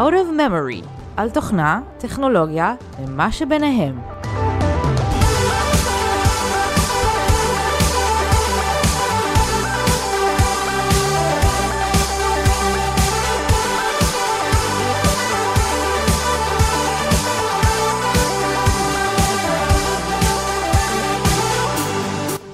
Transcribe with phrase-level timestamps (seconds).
[0.00, 4.00] Out of Memory, על תוכנה, טכנולוגיה ומה שביניהם.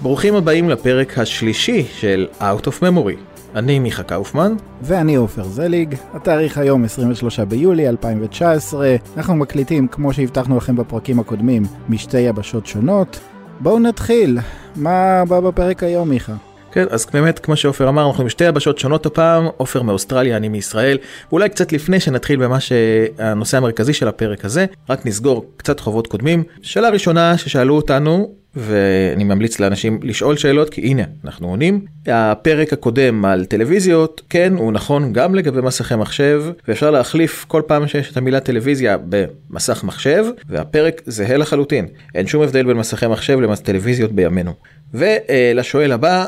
[0.03, 3.36] ברוכים הבאים לפרק השלישי של Out of Memory.
[3.57, 4.55] אני מיכה קאופמן.
[4.83, 11.63] ואני עופר זליג, התאריך היום 23 ביולי 2019, אנחנו מקליטים כמו שהבטחנו לכם בפרקים הקודמים
[11.89, 13.21] משתי יבשות שונות.
[13.61, 14.39] בואו נתחיל,
[14.77, 16.33] מה בא בפרק היום מיכה?
[16.73, 20.49] כן, אז באמת, כמו שעופר אמר, אנחנו עם שתי יבשות שונות הפעם, עופר מאוסטרליה, אני
[20.49, 20.99] מישראל.
[21.31, 26.43] ואולי קצת לפני שנתחיל במה שהנושא המרכזי של הפרק הזה, רק נסגור קצת חובות קודמים.
[26.63, 31.81] שאלה ראשונה ששאלו אותנו, ואני ממליץ לאנשים לשאול שאלות כי הנה אנחנו עונים.
[32.07, 37.89] הפרק הקודם על טלוויזיות כן הוא נכון גם לגבי מסכי מחשב ואפשר להחליף כל פעם
[37.89, 43.41] שיש את המילה טלוויזיה במסך מחשב והפרק זהה לחלוטין אין שום הבדל בין מסכי מחשב
[43.41, 44.53] לטלוויזיות בימינו.
[44.95, 46.25] ולשואל הבא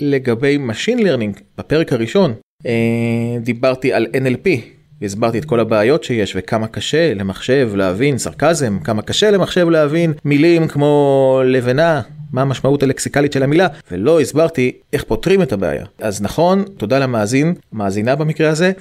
[0.00, 2.34] לגבי Machine Learning בפרק הראשון
[2.66, 2.72] אה,
[3.40, 4.48] דיברתי על NLP
[5.04, 10.68] הסברתי את כל הבעיות שיש וכמה קשה למחשב להבין סרקזם, כמה קשה למחשב להבין מילים
[10.68, 12.00] כמו לבנה,
[12.34, 15.84] מה המשמעות הלקסיקלית של המילה, ולא הסברתי איך פותרים את הבעיה.
[15.98, 18.72] אז נכון, תודה למאזין, מאזינה במקרה הזה,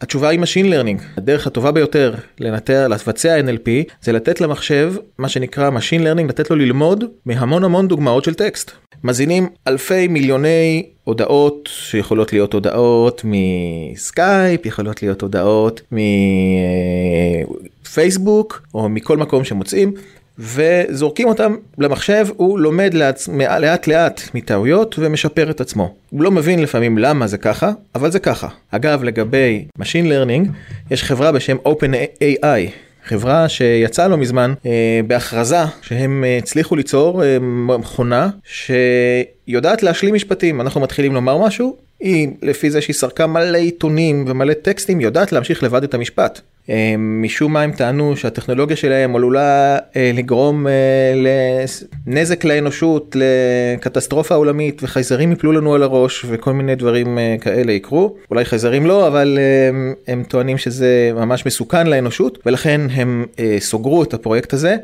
[0.00, 1.02] התשובה היא Machine Learning.
[1.16, 6.56] הדרך הטובה ביותר לנטר, לבצע NLP, זה לתת למחשב, מה שנקרא Machine Learning, לתת לו
[6.56, 8.70] ללמוד מהמון המון דוגמאות של טקסט.
[9.04, 15.80] מזינים אלפי מיליוני הודעות שיכולות להיות הודעות מסקייפ, יכולות להיות הודעות
[17.82, 19.94] מפייסבוק או מכל מקום שמוצאים.
[20.38, 23.28] וזורקים אותם למחשב, הוא לומד לעצ...
[23.60, 25.94] לאט לאט מטעויות ומשפר את עצמו.
[26.10, 28.48] הוא לא מבין לפעמים למה זה ככה, אבל זה ככה.
[28.70, 30.48] אגב, לגבי Machine Learning,
[30.90, 32.70] יש חברה בשם OpenAI.
[33.04, 37.38] חברה שיצאה לא מזמן אה, בהכרזה שהם אה, הצליחו ליצור אה,
[37.78, 44.24] מכונה שיודעת להשלים משפטים אנחנו מתחילים לומר משהו היא לפי זה שהיא סרקה מלא עיתונים
[44.28, 46.40] ומלא טקסטים יודעת להמשיך לבד את המשפט.
[46.70, 50.72] אה, משום מה הם טענו שהטכנולוגיה שלהם עלולה אה, לגרום אה,
[52.06, 58.16] לנזק לאנושות, לקטסטרופה עולמית וחייזרים יפלו לנו על הראש וכל מיני דברים כאלה יקרו.
[58.30, 59.38] אולי חייזרים לא, אבל
[60.08, 63.26] הם טוענים שזה ממש מסוכן לאנושות ולכן הם
[63.58, 64.76] סוגרו את הפרויקט הזה.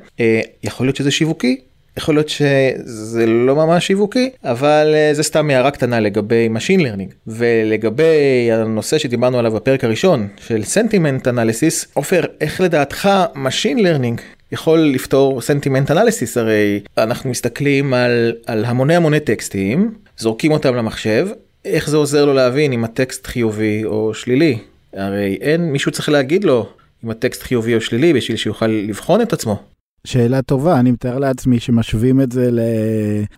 [0.64, 1.60] יכול להיות שזה שיווקי,
[1.98, 7.12] יכול להיות שזה לא ממש שיווקי, אבל אה, זה סתם הערה קטנה לגבי Machine Learning.
[7.26, 14.20] ולגבי הנושא שדיברנו עליו בפרק הראשון, של Sentiment Analysis, עופר, איך לדעתך Machine Learning
[14.53, 16.41] יכול לפתור Sentiment Analysis?
[16.41, 21.28] הרי אנחנו מסתכלים על, על המוני המוני טקסטים, זורקים אותם למחשב,
[21.64, 24.58] איך זה עוזר לו להבין אם הטקסט חיובי או שלילי?
[24.92, 26.69] הרי אין, מישהו צריך להגיד לו
[27.04, 29.62] אם הטקסט חיובי או שלילי בשביל שיוכל לבחון את עצמו.
[30.04, 32.50] שאלה טובה, אני מתאר לעצמי שמשווים את זה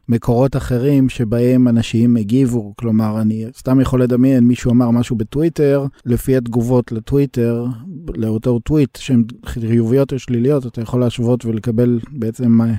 [0.09, 6.37] למקורות אחרים שבהם אנשים הגיבו, כלומר, אני סתם יכול לדמיין, מישהו אמר משהו בטוויטר, לפי
[6.37, 7.67] התגובות לטוויטר,
[8.15, 12.75] לאותו טוויט, שהן חיוביות או שליליות, אתה יכול להשוות ולקבל בעצם מה...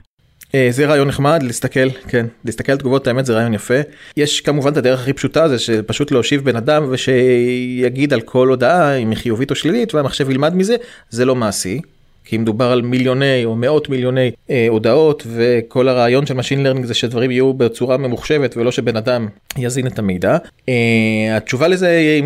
[0.56, 3.74] אה, זה רעיון נחמד להסתכל כן להסתכל על תגובות האמת זה רעיון יפה.
[4.18, 8.96] יש כמובן את הדרך הכי פשוטה זה שפשוט להושיב בן אדם ושיגיד על כל הודעה
[8.96, 10.76] אם היא חיובית או שלילית והמחשב ילמד מזה
[11.10, 11.82] זה לא מעשי
[12.32, 16.94] כי מדובר על מיליוני או מאות מיליוני אה, הודעות וכל הרעיון של Machine Learning זה
[16.94, 19.28] שדברים יהיו בצורה ממוחשבת ולא שבן אדם
[19.58, 20.38] יזין את המידע.
[20.70, 22.24] אה, התשובה לזה היא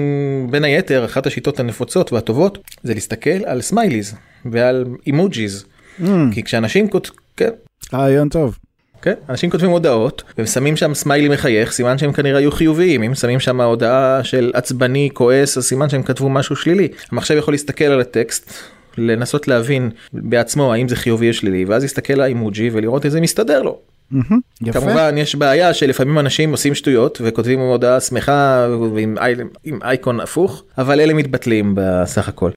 [0.50, 4.16] בין היתר אחת השיטות הנפוצות והטובות זה להסתכל על סמייליז
[4.46, 5.66] ועל אימוג'יז.
[6.00, 6.04] מממ.
[6.32, 7.50] כי כשאנשים כותבים, כן.
[7.94, 8.58] רעיון טוב.
[9.02, 13.40] כן, אנשים כותבים הודעות ושמים שם סמיילי מחייך סימן שהם כנראה היו חיוביים אם שמים
[13.40, 18.02] שם הודעה של עצבני כועס אז סימן שהם כתבו משהו שלילי המחשב יכול להסתכל על
[18.02, 18.52] הטקסט
[18.98, 23.62] לנסות להבין בעצמו האם זה חיובי או שלילי ואז להסתכל על האימוג'י ולראות איזה מסתדר
[23.62, 23.80] לו.
[24.14, 28.68] Mm-hmm, כמובן יש בעיה שלפעמים אנשים עושים שטויות וכותבים הודעה שמחה
[28.98, 29.16] עם,
[29.64, 32.50] עם אייקון הפוך אבל אלה מתבטלים בסך הכל.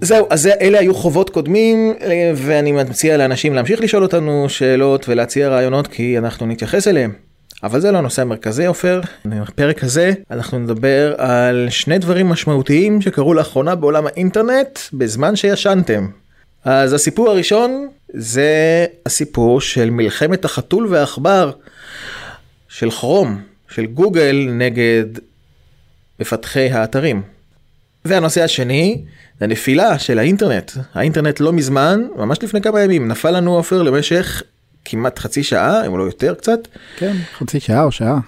[0.00, 1.94] זהו, אז אלה היו חובות קודמים,
[2.36, 7.12] ואני מציע לאנשים להמשיך לשאול אותנו שאלות ולהציע רעיונות כי אנחנו נתייחס אליהם.
[7.62, 13.34] אבל זה לא הנושא המרכזי עופר, בפרק הזה אנחנו נדבר על שני דברים משמעותיים שקרו
[13.34, 16.08] לאחרונה בעולם האינטרנט בזמן שישנתם.
[16.64, 21.52] אז הסיפור הראשון זה הסיפור של מלחמת החתול והעכבר
[22.68, 25.04] של כרום, של גוגל נגד
[26.20, 27.22] מפתחי האתרים.
[28.04, 29.04] והנושא השני
[29.40, 30.72] הנפילה של האינטרנט.
[30.94, 34.42] האינטרנט לא מזמן, ממש לפני כמה ימים, נפל לנו עופר למשך
[34.84, 36.68] כמעט חצי שעה אם לא יותר קצת.
[36.96, 38.20] כן חצי שעה או שעה.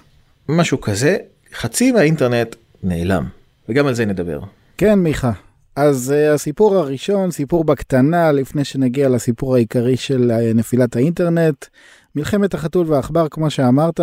[0.49, 1.17] משהו כזה,
[1.53, 3.25] חצי מהאינטרנט נעלם.
[3.69, 4.39] וגם על זה נדבר.
[4.77, 5.31] כן, מיכה.
[5.75, 11.65] אז uh, הסיפור הראשון, סיפור בקטנה, לפני שנגיע לסיפור העיקרי של uh, נפילת האינטרנט,
[12.15, 13.99] מלחמת החתול והעכבר, כמו שאמרת,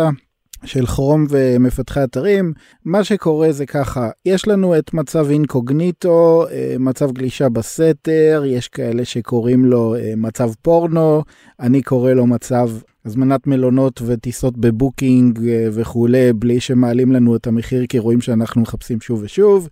[0.65, 2.53] של כרום ומפתחי אתרים.
[2.85, 9.05] מה שקורה זה ככה, יש לנו את מצב אינקוגניטו, uh, מצב גלישה בסתר, יש כאלה
[9.05, 11.23] שקוראים לו uh, מצב פורנו,
[11.59, 12.69] אני קורא לו מצב
[13.05, 15.39] הזמנת מלונות וטיסות בבוקינג
[15.71, 19.69] וכולי, בלי שמעלים לנו את המחיר כי רואים שאנחנו מחפשים שוב ושוב.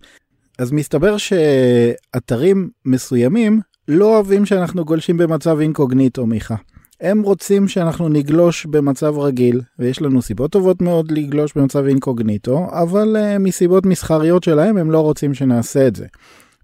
[0.58, 6.54] אז מסתבר שאתרים מסוימים לא אוהבים שאנחנו גולשים במצב אינקוגניטו, מיכה.
[7.02, 13.16] הם רוצים שאנחנו נגלוש במצב רגיל, ויש לנו סיבות טובות מאוד לגלוש במצב אינקוגניטו, אבל
[13.16, 16.06] uh, מסיבות מסחריות שלהם הם לא רוצים שנעשה את זה.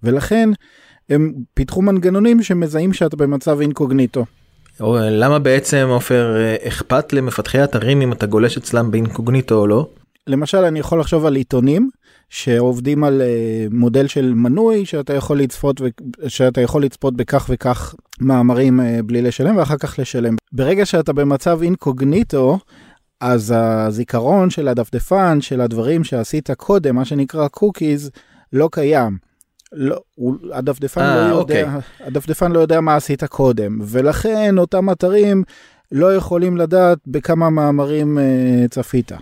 [0.03, 0.51] ולכן
[1.11, 4.25] הם פיתחו מנגנונים שמזהים שאתה במצב אינקוגניטו.
[5.11, 6.37] למה בעצם עופר
[6.69, 9.87] אכפת למפתחי אתרים אם אתה גולש אצלם באינקוגניטו או לא?
[10.29, 11.91] למשל אני יכול לחשוב על עיתונים
[12.29, 15.81] שעובדים על uh, מודל של מנוי שאתה יכול לצפות
[16.29, 20.37] שאתה יכול לצפות בכך וכך מאמרים uh, בלי לשלם ואחר כך לשלם.
[20.53, 22.59] ברגע שאתה במצב אינקוגניטו
[23.21, 28.11] אז הזיכרון של הדפדפן של הדברים שעשית קודם מה שנקרא קוקיז
[28.53, 29.19] לא קיים.
[29.73, 31.65] לא, הוא, הדפדפן, 아, לא יודע, אוקיי.
[32.07, 35.43] הדפדפן לא יודע מה עשית קודם ולכן אותם אתרים
[35.93, 39.13] לא יכולים לדעת בכמה מאמרים uh, צפית.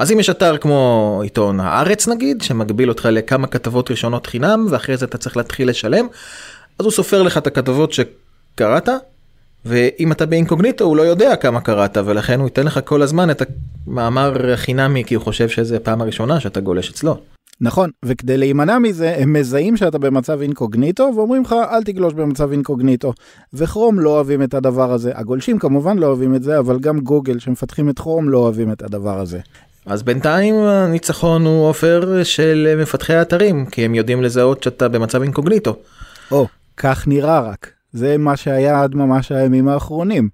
[0.00, 4.96] אז אם יש אתר כמו עיתון הארץ נגיד, שמגביל אותך לכמה כתבות ראשונות חינם, ואחרי
[4.96, 6.06] זה אתה צריך להתחיל לשלם,
[6.78, 8.88] אז הוא סופר לך את הכתבות שקראת,
[9.64, 13.42] ואם אתה באינקוגניטו הוא לא יודע כמה קראת, ולכן הוא ייתן לך כל הזמן את
[13.86, 17.16] המאמר החינמי, כי הוא חושב שזה פעם הראשונה שאתה גולש אצלו.
[17.60, 23.12] נכון, וכדי להימנע מזה, הם מזהים שאתה במצב אינקוגניטו, ואומרים לך, אל תגלוש במצב אינקוגניטו.
[23.52, 25.12] וכרום לא אוהבים את הדבר הזה.
[25.14, 28.82] הגולשים כמובן לא אוהבים את זה, אבל גם גוגל שמפתחים את כרום לא אוהבים את
[28.82, 29.38] הדבר הזה.
[29.86, 35.76] אז בינתיים הניצחון הוא עופר של מפתחי האתרים, כי הם יודעים לזהות שאתה במצב אינקוגניטו.
[36.30, 36.46] או,
[36.76, 37.72] כך נראה רק.
[37.92, 40.28] זה מה שהיה עד ממש הימים האחרונים.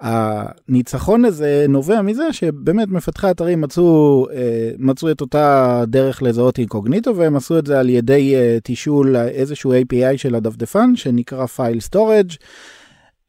[0.00, 7.16] הניצחון הזה נובע מזה שבאמת מפתחי אתרים מצאו, אה, מצאו את אותה דרך לזהות אינקוגניטו
[7.16, 12.30] והם עשו את זה על ידי אה, תשאול איזשהו API של הדפדפן שנקרא file storage.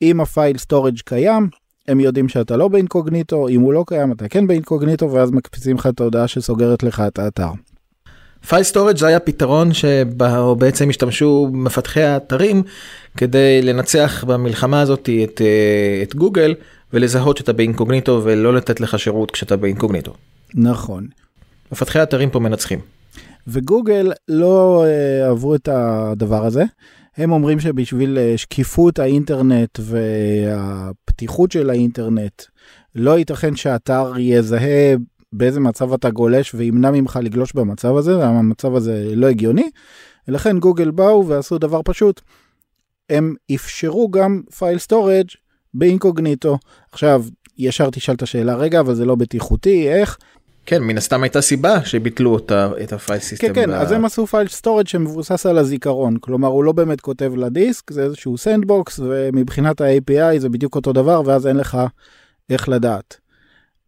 [0.02, 1.50] אם ה file storage קיים
[1.88, 5.88] הם יודעים שאתה לא באינקוגניטו, אם הוא לא קיים אתה כן באינקוגניטו, ואז מקפיצים לך
[5.88, 7.50] את ההודעה שסוגרת לך את האתר.
[8.48, 12.64] file storage זה היה פתרון שבו בעצם השתמשו מפתחי האתרים
[13.18, 16.54] כדי לנצח במלחמה הזאת את, אה, את גוגל
[16.94, 20.14] ולזהות שאתה באינקוגניטו ולא לתת לך שירות כשאתה באינקוגניטו.
[20.54, 21.08] נכון.
[21.72, 22.80] מפתחי האתרים פה מנצחים.
[23.48, 24.86] וגוגל לא
[25.30, 26.64] אהבו את הדבר הזה.
[27.18, 32.44] הם אומרים שבשביל אה, שקיפות האינטרנט והפתיחות של האינטרנט,
[32.96, 34.96] לא ייתכן שאתר יזהה
[35.34, 39.70] באיזה מצב אתה גולש וימנע ממך לגלוש במצב הזה, המצב הזה לא הגיוני.
[40.28, 42.22] ולכן גוגל באו ועשו דבר פשוט.
[43.10, 45.28] הם אפשרו גם file storage
[45.74, 46.58] באינקוגניטו.
[46.92, 47.24] עכשיו,
[47.58, 50.18] ישר תשאל את השאלה, רגע, אבל זה לא בטיחותי, איך?
[50.66, 53.48] כן, מן הסתם הייתה סיבה שביטלו אותה, את ה file system.
[53.48, 53.74] כן, כן, ב...
[53.74, 56.18] אז הם עשו file storage שמבוסס על הזיכרון.
[56.18, 61.22] כלומר, הוא לא באמת כותב לדיסק, זה איזשהו sandbox, ומבחינת ה-API זה בדיוק אותו דבר,
[61.26, 61.78] ואז אין לך
[62.50, 63.18] איך לדעת.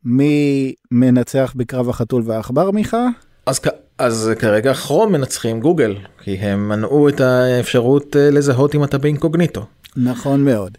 [0.04, 3.08] מי מנצח בקרב החתול והעכבר, מיכה?
[3.46, 3.60] אז,
[3.98, 9.66] אז כרגע כרום מנצחים גוגל, כי הם מנעו את האפשרות אה, לזהות אם אתה באינקוגניטו.
[9.98, 10.78] נכון מאוד.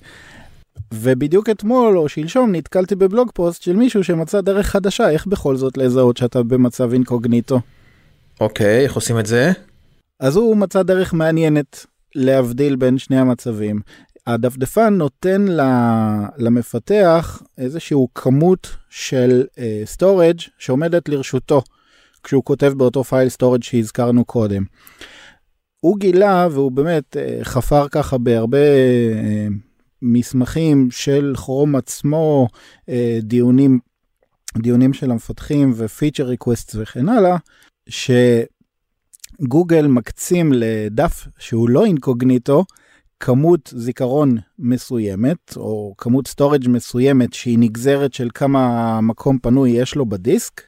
[0.94, 5.56] ובדיוק אתמול או שלשום נתקלתי ב blog post של מישהו שמצא דרך חדשה איך בכל
[5.56, 7.60] זאת לזהות שאתה במצב אינקוגניטו.
[8.40, 9.52] אוקיי, איך עושים את זה?
[10.20, 13.80] אז הוא מצא דרך מעניינת להבדיל בין שני המצבים.
[14.26, 15.46] הדפדפן נותן
[16.38, 19.44] למפתח איזשהו כמות של
[19.84, 21.62] storage אה, שעומדת לרשותו
[22.22, 24.64] כשהוא כותב באותו file storage שהזכרנו קודם.
[25.80, 29.67] הוא גילה והוא באמת אה, חפר ככה בהרבה uh,
[30.02, 32.48] מסמכים של כרום עצמו,
[32.80, 33.78] אה, דיונים,
[34.58, 37.36] דיונים של המפתחים ו feature request וכן הלאה,
[39.38, 42.64] שגוגל מקצים לדף שהוא לא אינקוגניטו
[43.20, 50.06] כמות זיכרון מסוימת, או כמות storage מסוימת שהיא נגזרת של כמה מקום פנוי יש לו
[50.06, 50.62] בדיסק,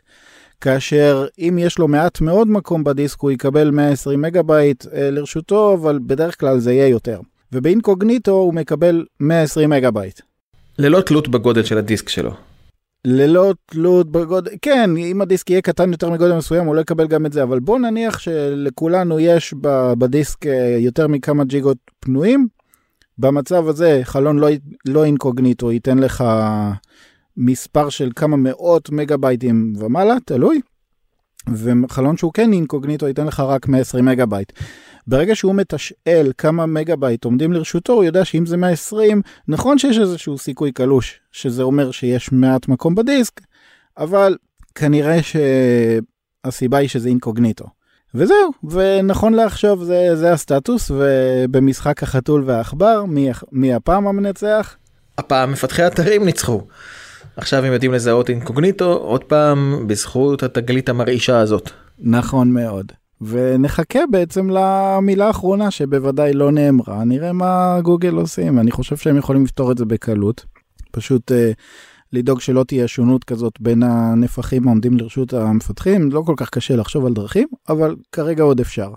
[0.61, 5.75] כאשר אם יש לו מעט מאוד מקום בדיסק הוא יקבל 120 מגה בייט אה, לרשותו,
[5.75, 7.21] אבל בדרך כלל זה יהיה יותר.
[7.53, 10.21] ובאינקוגניטו הוא מקבל 120 מגה בייט.
[10.79, 12.31] ללא תלות בגודל של הדיסק שלו.
[13.05, 17.27] ללא תלות בגודל, כן, אם הדיסק יהיה קטן יותר מגודל מסוים הוא לא יקבל גם
[17.27, 19.55] את זה, אבל בוא נניח שלכולנו יש
[19.99, 22.49] בדיסק אה, יותר מכמה ג'יגות פנויים.
[23.19, 24.49] במצב הזה חלון לא,
[24.85, 26.25] לא אינקוגניטו ייתן לך
[27.37, 30.61] מספר של כמה מאות מגה בייטים ומעלה, תלוי,
[31.53, 34.53] וחלון שהוא כן אינקוגניטו ייתן לך רק 120 מגה בייט.
[35.07, 39.99] ברגע שהוא מתשאל כמה מגה בייט עומדים לרשותו, הוא יודע שאם זה 120, נכון שיש
[39.99, 43.41] איזשהו סיכוי קלוש, שזה אומר שיש מעט מקום בדיסק,
[43.99, 44.37] אבל
[44.75, 47.65] כנראה שהסיבה היא שזה אינקוגניטו.
[48.15, 54.77] וזהו, ונכון לעכשיו זה, זה הסטטוס, ובמשחק החתול והעכבר, מי, מי הפעם המנצח?
[55.19, 56.61] הפעם מפתחי אתרים ניצחו.
[57.37, 61.71] עכשיו הם יודעים לזהות אינקוגניטו, עוד פעם בזכות התגלית המרעישה הזאת.
[61.99, 62.93] נכון מאוד.
[63.21, 69.45] ונחכה בעצם למילה האחרונה שבוודאי לא נאמרה, נראה מה גוגל עושים, אני חושב שהם יכולים
[69.45, 70.45] לפתור את זה בקלות.
[70.91, 71.53] פשוט אה,
[72.13, 77.07] לדאוג שלא תהיה שונות כזאת בין הנפחים העומדים לרשות המפתחים, לא כל כך קשה לחשוב
[77.07, 78.91] על דרכים, אבל כרגע עוד אפשר.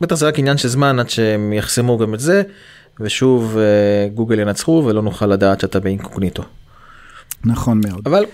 [0.00, 2.42] בטח זה רק עניין של זמן עד שהם יחסמו גם את זה,
[3.00, 6.42] ושוב אה, גוגל ינצחו ולא נוכל לדעת שאתה באינקוגניטו.
[7.44, 8.00] נכון מאוד.
[8.06, 8.24] אבל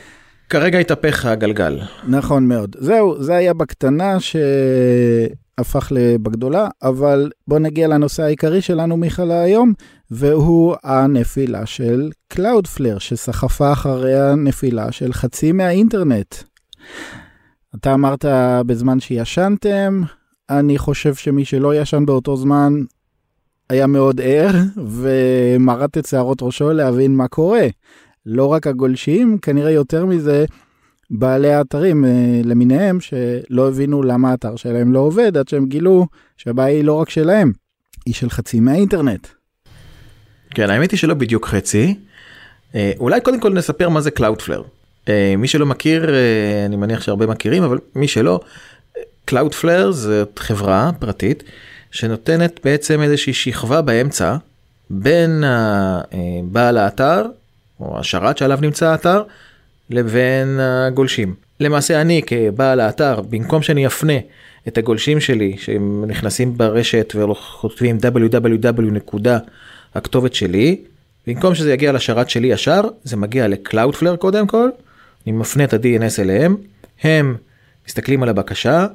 [0.48, 1.80] כרגע התהפך הגלגל.
[2.08, 2.76] נכון מאוד.
[2.78, 9.72] זהו, זה היה בקטנה שהפך לבגדולה, אבל בוא נגיע לנושא העיקרי שלנו מיכל היום,
[10.10, 16.34] והוא הנפילה של Cloudflare, שסחפה אחרי הנפילה של חצי מהאינטרנט.
[17.74, 18.24] אתה אמרת
[18.66, 20.02] בזמן שישנתם,
[20.50, 22.72] אני חושב שמי שלא ישן באותו זמן
[23.70, 27.66] היה מאוד ער ומרט את שערות ראשו להבין מה קורה.
[28.26, 30.44] לא רק הגולשים, כנראה יותר מזה,
[31.10, 32.10] בעלי האתרים אה,
[32.44, 37.10] למיניהם שלא הבינו למה האתר שלהם לא עובד עד שהם גילו שהבעיה היא לא רק
[37.10, 37.52] שלהם,
[38.06, 39.26] היא של חצי מהאינטרנט.
[40.50, 41.94] כן, האמת היא שלא בדיוק חצי.
[42.74, 44.62] אה, אולי קודם כל נספר מה זה Cloudflare.
[45.08, 46.14] אה, מי שלא מכיר,
[46.66, 48.40] אני מניח שהרבה מכירים, אבל מי שלא,
[49.30, 51.42] Cloudflare זאת חברה פרטית
[51.90, 54.36] שנותנת בעצם איזושהי שכבה באמצע
[54.90, 55.44] בין
[56.44, 57.26] בעל האתר
[57.84, 59.22] או השרת שעליו נמצא האתר,
[59.90, 61.34] לבין הגולשים.
[61.60, 64.18] למעשה אני כבעל האתר, במקום שאני אפנה
[64.68, 69.28] את הגולשים שלי, שהם נכנסים ברשת וכותבים www
[69.94, 70.80] הכתובת שלי,
[71.26, 74.68] במקום שזה יגיע לשרת שלי ישר, זה מגיע ל-Cloudflare קודם כל,
[75.26, 76.56] אני מפנה את ה-DNS אליהם,
[77.02, 77.36] הם
[77.88, 78.86] מסתכלים על הבקשה,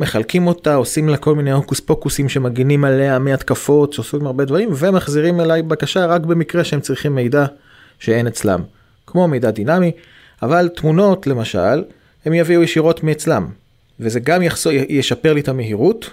[0.00, 5.40] מחלקים אותה, עושים לה כל מיני הוקוס פוקוסים שמגינים עליה מהתקפות, שעושים הרבה דברים, ומחזירים
[5.40, 7.46] אליי בקשה רק במקרה שהם צריכים מידע
[8.02, 8.60] שאין אצלם,
[9.06, 9.92] כמו מידע דינמי,
[10.42, 11.84] אבל תמונות למשל,
[12.24, 13.46] הם יביאו ישירות מאצלם,
[14.00, 16.10] וזה גם יחסו, ישפר לי את המהירות,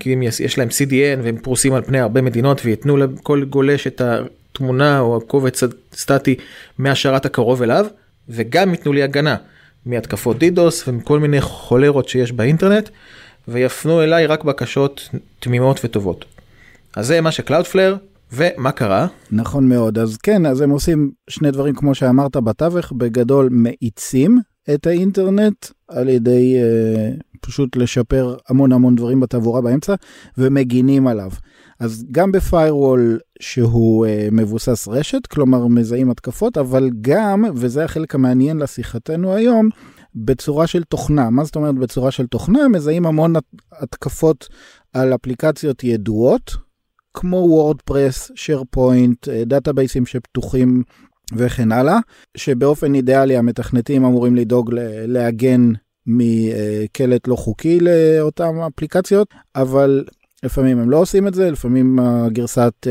[0.00, 4.00] כי אם יש להם CDN והם פרוסים על פני הרבה מדינות וייתנו לכל גולש את
[4.00, 5.62] התמונה או הקובץ
[5.92, 6.34] הסטטי
[6.78, 7.86] מהשרת הקרוב אליו,
[8.28, 9.36] וגם ייתנו לי הגנה
[9.86, 12.88] מהתקפות דידוס ומכל מיני חולרות שיש באינטרנט,
[13.48, 15.08] ויפנו אליי רק בקשות
[15.40, 16.24] תמימות וטובות.
[16.96, 17.96] אז זה מה שקלאודפלר
[18.32, 19.06] ומה קרה?
[19.32, 24.38] נכון מאוד, אז כן, אז הם עושים שני דברים כמו שאמרת בתווך, בגדול מאיצים
[24.74, 29.94] את האינטרנט על ידי uh, פשוט לשפר המון המון דברים בתעבורה באמצע
[30.38, 31.30] ומגינים עליו.
[31.80, 38.14] אז גם ב firewall שהוא אה, מבוסס רשת, כלומר מזהים התקפות, אבל גם, וזה החלק
[38.14, 39.68] המעניין לשיחתנו היום,
[40.14, 41.30] בצורה של תוכנה.
[41.30, 42.68] מה זאת אומרת בצורה של תוכנה?
[42.68, 43.34] מזהים המון
[43.72, 44.48] התקפות
[44.92, 46.56] על אפליקציות ידועות,
[47.14, 50.82] כמו WordPress, SharePoint, דאטאבייסים שפתוחים
[51.36, 51.98] וכן הלאה,
[52.36, 54.70] שבאופן אידיאלי המתכנתים אמורים לדאוג
[55.06, 55.72] להגן
[56.06, 60.04] מקלט לא חוקי לאותן אפליקציות, אבל
[60.42, 62.86] לפעמים הם לא עושים את זה, לפעמים הגרסת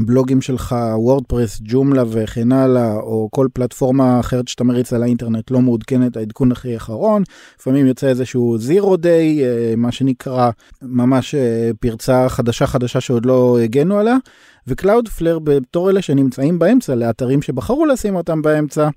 [0.00, 5.50] אה, בלוגים שלך, WordPress, Joomla וכן הלאה, או כל פלטפורמה אחרת שאתה מריץ על האינטרנט
[5.50, 7.22] לא מעודכנת העדכון הכי אחרון.
[7.60, 9.42] לפעמים יוצא איזשהו zero day,
[9.76, 10.50] מה שנקרא
[10.82, 14.16] ממש אה, פרצה חדשה חדשה שעוד לא הגנו עליה.
[14.66, 18.88] ו Cloudflare בתור אלה שנמצאים באמצע, לאתרים שבחרו לשים אותם באמצע,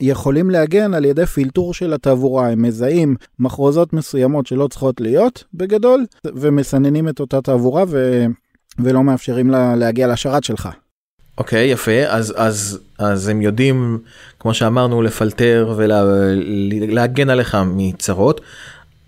[0.00, 6.06] יכולים להגן על ידי פילטור של התעבורה, הם מזהים מחרוזות מסוימות שלא צריכות להיות בגדול,
[6.26, 8.26] ומסננים את אותה תעבורה ו...
[8.78, 10.68] ולא מאפשרים לה להגיע לשרת שלך.
[11.38, 13.98] אוקיי, okay, יפה, אז, אז, אז הם יודעים,
[14.40, 18.40] כמו שאמרנו, לפלטר ולהגן עליך מצרות.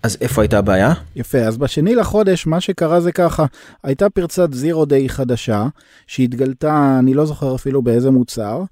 [0.03, 0.93] אז איפה הייתה הבעיה?
[1.15, 3.45] יפה, אז בשני לחודש מה שקרה זה ככה,
[3.83, 5.67] הייתה פרצת זירו דיי חדשה,
[6.07, 8.63] שהתגלתה, אני לא זוכר אפילו באיזה מוצר.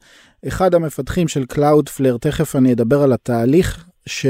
[0.47, 4.25] אחד המפתחים של Cloudflare, תכף אני אדבר על התהליך ש...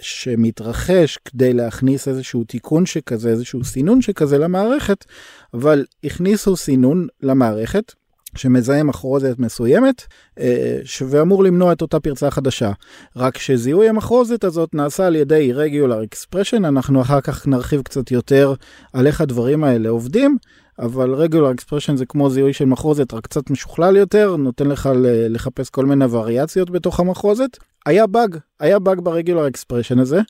[0.00, 5.04] שמתרחש כדי להכניס איזשהו תיקון שכזה, איזשהו סינון שכזה למערכת,
[5.54, 7.92] אבל הכניסו סינון למערכת
[8.34, 10.02] שמזהה מחרוזת מסוימת
[10.38, 10.76] אה,
[11.08, 12.72] ואמור למנוע את אותה פרצה חדשה.
[13.16, 18.54] רק שזיהוי המחרוזת הזאת נעשה על ידי regular expression, אנחנו אחר כך נרחיב קצת יותר
[18.92, 20.36] על איך הדברים האלה עובדים,
[20.80, 25.70] אבל regular expression זה כמו זיהוי של מחרוזת, רק קצת משוכלל יותר, נותן לך לחפש
[25.70, 27.56] כל מיני וריאציות בתוך המחרוזת.
[27.86, 30.20] היה באג, היה באג ב regular expression הזה,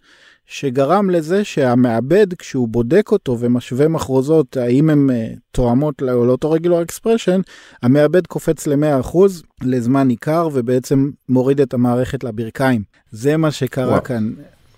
[0.47, 7.41] שגרם לזה שהמעבד, כשהוא בודק אותו ומשווה מחרוזות, האם הן uh, תואמות לאותו regular expression,
[7.83, 9.19] המעבד קופץ ל-100%
[9.63, 12.83] לזמן ניכר ובעצם מוריד את המערכת לברכיים.
[13.11, 14.03] זה מה שקרה וואו.
[14.03, 14.31] כאן.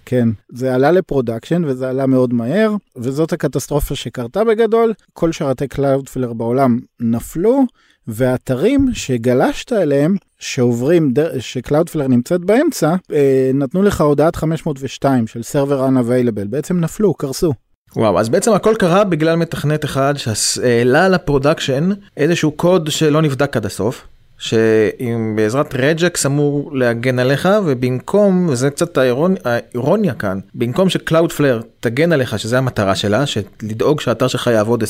[0.07, 4.93] כן, זה עלה ל production וזה עלה מאוד מהר, וזאת הקטסטרופה שקרתה בגדול.
[5.13, 7.65] כל שרתי Cloudflare בעולם נפלו,
[8.09, 15.89] ואתרים שגלשת אליהם, שעוברים, ש Cloudflare נמצאת באמצע, אה, נתנו לך הודעת 502 של server
[15.89, 17.53] unavailable, בעצם נפלו, קרסו.
[17.97, 23.57] וואו, אז בעצם הכל קרה בגלל מתכנת אחד שהעלה ל production איזשהו קוד שלא נבדק
[23.57, 24.07] עד הסוף.
[24.43, 29.35] שאם בעזרת regex אמור להגן עליך ובמקום וזה קצת האירונ...
[29.45, 34.87] האירוניה כאן במקום ש Cloudflare תגן עליך שזה המטרה שלה שלדאוג שהאתר שלך יעבוד 24/7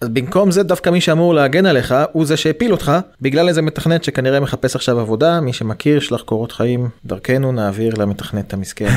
[0.00, 4.04] אז במקום זה דווקא מי שאמור להגן עליך הוא זה שהפיל אותך בגלל איזה מתכנת
[4.04, 8.88] שכנראה מחפש עכשיו עבודה מי שמכיר שלח קורות חיים דרכנו נעביר למתכנת המסכן.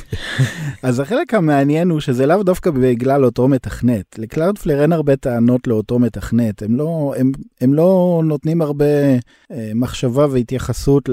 [0.82, 5.66] אז החלק המעניין הוא שזה לאו דווקא בגלל אותו מתכנת ל Cloudflare אין הרבה טענות
[5.66, 8.84] לאותו מתכנת הם לא הם, הם לא נותנים הרבה
[9.52, 11.08] אה, מחשבה והתייחסות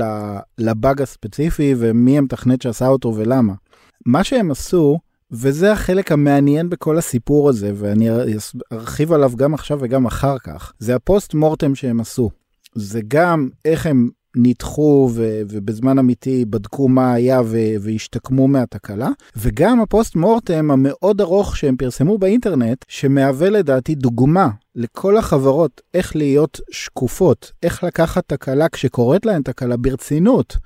[0.57, 3.53] לבאג הספציפי ומי המתכנת שעשה אותו ולמה.
[4.05, 4.99] מה שהם עשו
[5.31, 8.09] וזה החלק המעניין בכל הסיפור הזה, ואני
[8.71, 12.29] ארחיב עליו גם עכשיו וגם אחר כך, זה ה post mortem שהם עשו.
[12.75, 19.81] זה גם איך הם ניתחו ו- ובזמן אמיתי בדקו מה היה ו- והשתקמו מהתקלה, וגם
[19.81, 27.51] הפוסט מורטם המאוד ארוך שהם פרסמו באינטרנט, שמהווה לדעתי דוגמה לכל החברות איך להיות שקופות,
[27.63, 30.57] איך לקחת תקלה כשקורית להן תקלה ברצינות.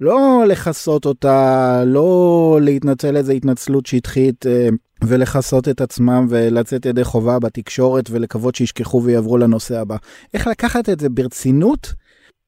[0.00, 4.68] לא לכסות אותה, לא להתנצל איזה התנצלות שטחית אה,
[5.04, 9.96] ולכסות את עצמם ולצאת ידי חובה בתקשורת ולקוות שישכחו ויעברו לנושא הבא.
[10.34, 11.92] איך לקחת את זה ברצינות,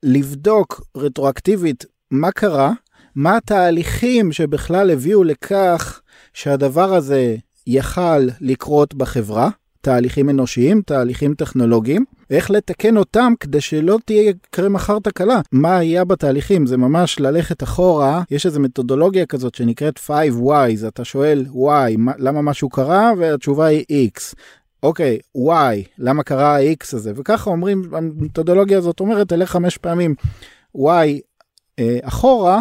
[0.02, 2.72] לבדוק רטרואקטיבית מה קרה,
[3.14, 6.00] מה התהליכים שבכלל הביאו לכך
[6.34, 9.50] שהדבר הזה יכל לקרות בחברה,
[9.80, 15.40] תהליכים אנושיים, תהליכים טכנולוגיים, איך לתקן אותם כדי שלא תהיה יקרה מחר תקלה.
[15.52, 16.66] מה היה בתהליכים?
[16.66, 22.68] זה ממש ללכת אחורה, יש איזו מתודולוגיה כזאת שנקראת 5Y's, אתה שואל why, למה משהו
[22.68, 23.84] קרה, והתשובה היא
[24.16, 24.34] X.
[24.82, 27.12] אוקיי, why, למה קרה ה-X הזה?
[27.16, 30.14] וככה אומרים, המתודולוגיה הזאת אומרת, תלך חמש פעמים
[30.76, 31.20] why
[31.78, 32.60] אה, אחורה,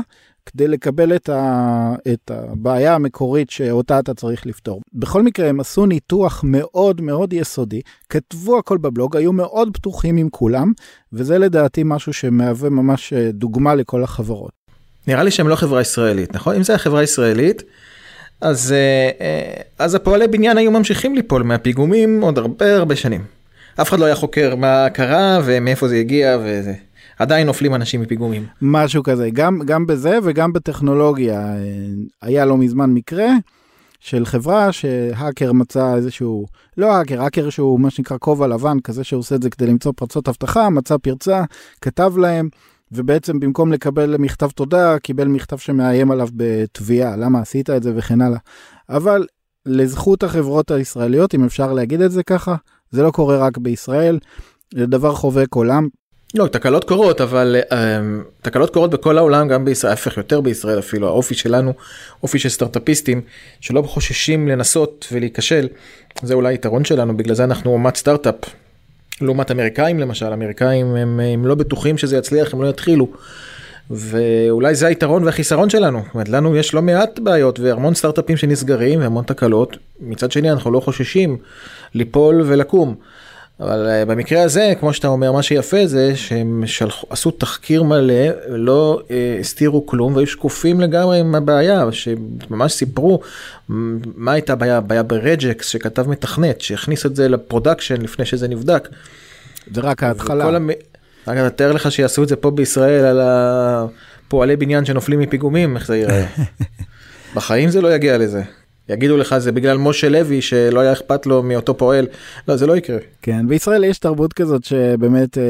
[0.53, 4.81] כדי לקבל את, ה, את הבעיה המקורית שאותה אתה צריך לפתור.
[4.93, 10.29] בכל מקרה, הם עשו ניתוח מאוד מאוד יסודי, כתבו הכל בבלוג, היו מאוד פתוחים עם
[10.29, 10.71] כולם,
[11.13, 14.51] וזה לדעתי משהו שמהווה ממש אה, דוגמה לכל החברות.
[15.07, 16.55] נראה לי שהם לא חברה ישראלית, נכון?
[16.55, 17.63] אם זה החברה ישראלית,
[18.41, 23.23] אז, אה, אה, אז הפועלי בניין היו ממשיכים ליפול מהפיגומים עוד הרבה הרבה שנים.
[23.81, 26.73] אף אחד לא היה חוקר מה קרה ומאיפה זה הגיע וזה.
[27.21, 28.45] עדיין נופלים אנשים מפיגומים.
[28.61, 31.39] משהו כזה, גם, גם בזה וגם בטכנולוגיה.
[31.39, 31.57] אה,
[32.21, 33.29] היה לא מזמן מקרה
[33.99, 36.45] של חברה שהאקר מצא איזשהו,
[36.77, 40.29] לא האקר, האקר שהוא מה שנקרא כובע לבן, כזה שעושה את זה כדי למצוא פרצות
[40.29, 41.43] אבטחה, מצא פרצה,
[41.81, 42.49] כתב להם,
[42.91, 48.21] ובעצם במקום לקבל מכתב תודה, קיבל מכתב שמאיים עליו בתביעה, למה עשית את זה וכן
[48.21, 48.39] הלאה.
[48.89, 49.25] אבל
[49.65, 52.55] לזכות החברות הישראליות, אם אפשר להגיד את זה ככה,
[52.91, 54.19] זה לא קורה רק בישראל,
[54.73, 55.87] זה דבר חובק עולם.
[56.35, 57.73] לא, תקלות קורות, אבל um,
[58.41, 61.73] תקלות קורות בכל העולם, גם בישראל, ההפך יותר בישראל אפילו, האופי שלנו,
[62.23, 63.21] אופי של סטארטאפיסטים,
[63.59, 65.67] שלא חוששים לנסות ולהיכשל,
[66.23, 68.35] זה אולי יתרון שלנו, בגלל זה אנחנו אומת סטארט-אפ.
[69.21, 73.07] לעומת אמריקאים למשל, אמריקאים הם, הם לא בטוחים שזה יצליח, הם לא יתחילו.
[73.89, 78.99] ואולי זה היתרון והחיסרון שלנו, זאת אומרת, לנו יש לא מעט בעיות והמון סטארט-אפים שנסגרים
[78.99, 81.37] והמון תקלות, מצד שני אנחנו לא חוששים
[81.93, 82.95] ליפול ולקום.
[83.61, 88.23] אבל uh, במקרה הזה, כמו שאתה אומר, מה שיפה זה שהם שלחו, עשו תחקיר מלא,
[88.47, 93.19] לא uh, הסתירו כלום והיו שקופים לגמרי עם הבעיה, שממש סיפרו
[94.15, 98.47] מה הייתה הבעיה, הבעיה ב regex שכתב מתכנת, שהכניס את זה ל production לפני שזה
[98.47, 98.89] נבדק.
[99.73, 100.45] זה רק ההתחלה.
[100.55, 100.69] המ...
[101.27, 105.97] רק תאר לך שיעשו את זה פה בישראל על הפועלי בניין שנופלים מפיגומים, איך זה
[105.97, 106.25] ייראה.
[107.35, 108.41] בחיים זה לא יגיע לזה.
[108.91, 112.07] יגידו לך זה בגלל משה לוי שלא היה אכפת לו מאותו פועל,
[112.47, 112.97] לא זה לא יקרה.
[113.21, 115.43] כן, בישראל יש תרבות כזאת שבאמת אה,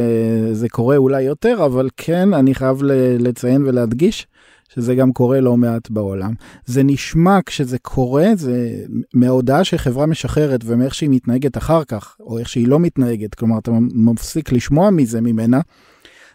[0.54, 2.82] זה קורה אולי יותר, אבל כן אני חייב
[3.20, 4.28] לציין ולהדגיש
[4.76, 6.34] שזה גם קורה לא מעט בעולם.
[6.66, 8.76] זה נשמע כשזה קורה, זה
[9.14, 13.72] מההודעה שחברה משחררת ומאיך שהיא מתנהגת אחר כך, או איך שהיא לא מתנהגת, כלומר אתה
[13.94, 15.60] מפסיק לשמוע מזה ממנה,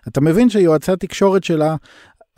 [0.09, 1.77] אתה מבין שיועצי התקשורת שלה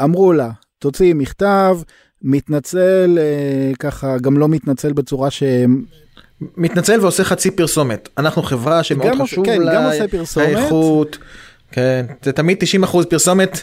[0.04, 1.78] אמרו לה, תוציאי מכתב,
[2.22, 5.28] מתנצל, אה, ככה גם לא מתנצל בצורה
[6.56, 8.08] מתנצל ועושה חצי פרסומת.
[8.18, 10.46] אנחנו חברה שמאוד גם חשוב כן, לה גם עושה פרסומת.
[10.46, 11.18] האיכות.
[11.72, 13.60] כן, זה תמיד 90% פרסומת.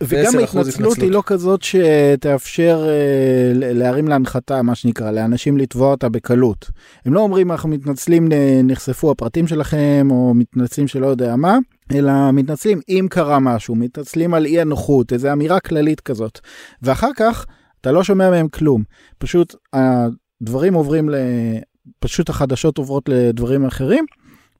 [0.00, 6.08] וגם ו-10% ההתנצלות היא לא כזאת שתאפשר אה, להרים להנחתה, מה שנקרא, לאנשים לתבוע אותה
[6.08, 6.70] בקלות.
[7.06, 11.58] הם לא אומרים אנחנו מתנצלים, אה, נחשפו הפרטים שלכם, או מתנצלים שלא יודע מה,
[11.94, 16.40] אלא מתנצלים אם קרה משהו, מתנצלים על אי הנוחות, איזו אמירה כללית כזאת.
[16.82, 17.46] ואחר כך
[17.82, 18.82] אתה לא שומע מהם כלום.
[19.18, 21.14] פשוט הדברים עוברים ל...
[21.98, 24.06] פשוט החדשות עוברות לדברים אחרים.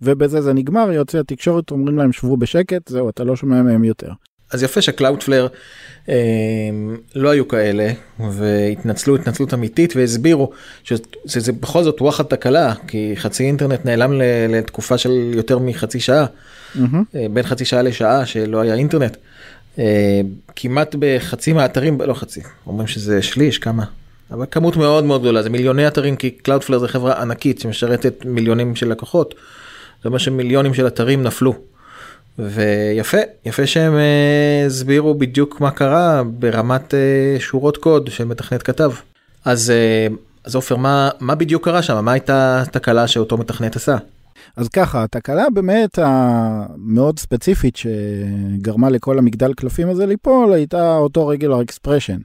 [0.03, 4.13] ובזה זה נגמר, יוצא התקשורת, אומרים להם שבו בשקט, זהו, אתה לא שומע מהם יותר.
[4.53, 5.47] אז יפה שקלאודפלר
[6.09, 6.15] אה,
[7.15, 7.93] לא היו כאלה
[8.31, 10.51] והתנצלו התנצלות אמיתית והסבירו
[10.85, 14.13] שזה זה בכל זאת וואחד תקלה כי חצי אינטרנט נעלם
[14.49, 16.27] לתקופה של יותר מחצי שעה
[16.75, 17.05] מהמם.
[17.15, 19.17] אה, בין חצי שעה לשעה שלא היה אינטרנט.
[19.79, 20.21] אה,
[20.57, 23.85] כמעט בחצי מהאתרים לא חצי אומרים שזה שליש כמה.
[24.31, 28.77] אבל כמות מאוד מאוד גדולה זה מיליוני אתרים כי Cloudflare זה חברה ענקית שמשרתת מיליונים
[28.77, 29.35] של לקוחות.
[30.03, 31.55] זה אומר שמיליונים של אתרים נפלו.
[32.39, 38.93] ויפה, יפה שהם אה, הסבירו בדיוק מה קרה ברמת אה, שורות קוד שמתכנת כתב.
[39.45, 39.73] אז
[40.45, 42.05] אז עופר, מה, מה בדיוק קרה שם?
[42.05, 43.97] מה הייתה התקלה שאותו מתכנת עשה?
[44.57, 51.63] אז ככה, התקלה באמת המאוד ספציפית שגרמה לכל המגדל קלפים הזה ליפול הייתה אותו regular
[51.63, 52.19] expression.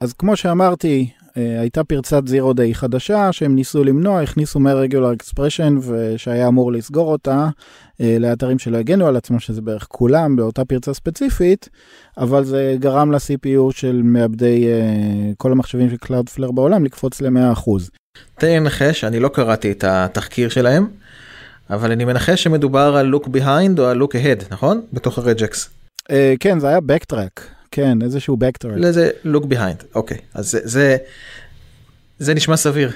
[0.00, 5.12] אז כמו שאמרתי, אה, הייתה פרצת zero day חדשה שהם ניסו למנוע, הכניסו מה regular
[5.12, 7.48] expression ושהיה אמור לסגור אותה
[8.00, 11.68] אה, לאתרים שלא הגנו על עצמם, שזה בערך כולם באותה פרצה ספציפית,
[12.18, 17.70] אבל זה גרם ל-CPU של מעבדי אה, כל המחשבים של Cloudflare בעולם לקפוץ ל-100%.
[18.38, 20.86] תן לי לנחש, אני לא קראתי את התחקיר שלהם,
[21.72, 24.80] אבל אני מנחש שמדובר על look behind או על look ahead, נכון?
[24.92, 25.70] בתוך הרג'קס.
[26.10, 28.76] אה, כן, זה היה backtrack, כן, איזשהו backtrack.
[28.76, 30.18] לזה look behind, אוקיי.
[30.34, 30.96] אז זה, זה,
[32.18, 32.90] זה נשמע סביר.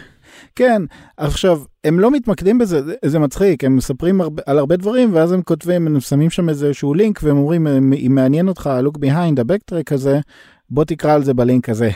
[0.57, 0.83] כן,
[1.17, 5.43] עכשיו, הם לא מתמקדים בזה, זה, מצחיק, הם מספרים הרבה, על הרבה דברים, ואז הם
[5.43, 7.67] כותבים, הם שמים שם איזשהו לינק, והם אומרים,
[8.07, 10.21] אם מעניין אותך ה-look behind, ה-backtrack הזה,
[10.71, 11.91] בוא תקרא על זה בלינק הזה.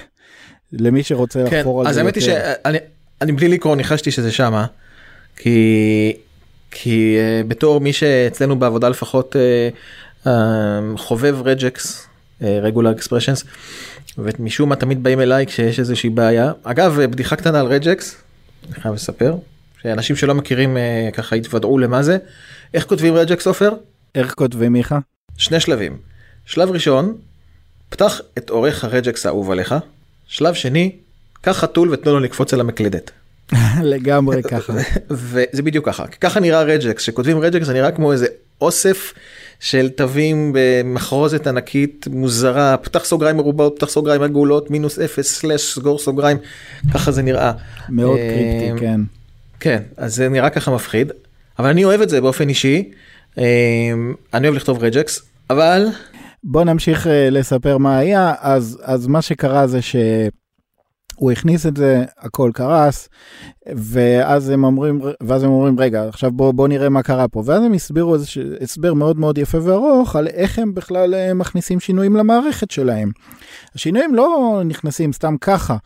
[0.73, 2.53] למי שרוצה כן, לחפור על זה אז האמת היא יותר.
[2.65, 2.79] שאני
[3.21, 4.67] אני בלי לקרוא ניחשתי שזה שמה,
[5.37, 6.17] כי,
[6.71, 10.29] כי uh, בתור מי שאצלנו בעבודה לפחות uh, uh,
[10.97, 12.07] חובב regex,
[12.41, 13.45] regular expressions,
[14.19, 16.53] ומשום מה תמיד באים אליי כשיש איזושהי בעיה.
[16.63, 18.17] אגב, בדיחה קטנה על regex,
[18.69, 19.35] אני חייב לספר,
[19.83, 22.19] שאנשים שלא מכירים uh, ככה יתוודעו למה זה.
[22.75, 23.73] איך כותבים regex עופר?
[24.15, 24.99] איך כותבים מיכה?
[25.37, 25.97] שני שלבים.
[26.47, 27.17] שלב ראשון,
[27.89, 29.75] פתח את עורך ה regex האהוב עליך.
[30.27, 30.93] שלב שני,
[31.41, 33.11] קח חתול ותן לו לקפוץ על המקלדת.
[33.83, 34.73] לגמרי ככה.
[35.11, 38.27] וזה בדיוק ככה, ככה נראה regex, כשכותבים regex זה נראה כמו איזה
[38.61, 39.13] אוסף
[39.61, 45.99] של תווים במחרוזת ענקית מוזרה, פתח סוגריים מרובעות, פתח סוגריים עגולות, מינוס אפס, slash, סגור
[45.99, 46.37] סוגריים,
[46.95, 47.53] ככה זה נראה.
[47.89, 49.01] מאוד אה, קריפטי, כן.
[49.61, 51.13] כן, אז זה נראה ככה מפחיד,
[51.59, 52.91] אבל אני אוהב את זה באופן אישי,
[53.39, 53.45] אה,
[54.35, 55.87] אני אוהב לכתוב רג'קס, אבל
[56.45, 59.83] בוא נמשיך uh, לספר מה היה, אז, אז מה שקרה זה
[61.21, 63.09] שהוא הכניס את זה, הכל קרס,
[63.67, 67.43] ואז הם אומרים, ואז הם אומרים, רגע, עכשיו בוא, בוא נראה מה קרה פה.
[67.47, 68.27] ואז הם הסבירו איזה
[68.61, 73.11] הסבר מאוד מאוד יפה וארוך על איך הם בכלל uh, מכניסים שינויים למערכת שלהם.
[73.75, 75.77] השינויים לא נכנסים סתם ככה.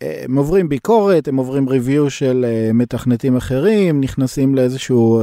[0.00, 5.22] הם עוברים ביקורת, הם עוברים review של uh, מתכנתים אחרים, נכנסים לאיזשהו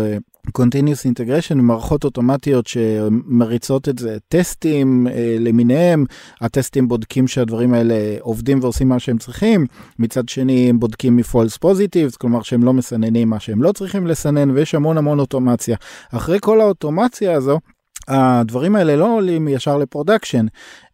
[0.50, 6.06] continuous integration, מערכות אוטומטיות שמריצות את זה, טסטים uh, למיניהם,
[6.42, 9.66] הטסטים בודקים שהדברים האלה עובדים ועושים מה שהם צריכים,
[10.00, 14.52] מצד שני הם בודקים מ-false positives, כלומר שהם לא מסננים מה שהם לא צריכים לסנן,
[14.52, 15.78] ויש המון המון אוטומציה.
[16.12, 17.60] אחרי כל האוטומציה הזו,
[18.08, 20.46] הדברים האלה לא עולים ישר ל production,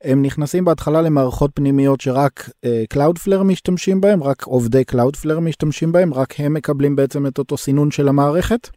[0.03, 6.13] הם נכנסים בהתחלה למערכות פנימיות שרק uh, Cloudflare משתמשים בהם, רק עובדי Cloudflare משתמשים בהם,
[6.13, 8.69] רק הם מקבלים בעצם את אותו סינון של המערכת.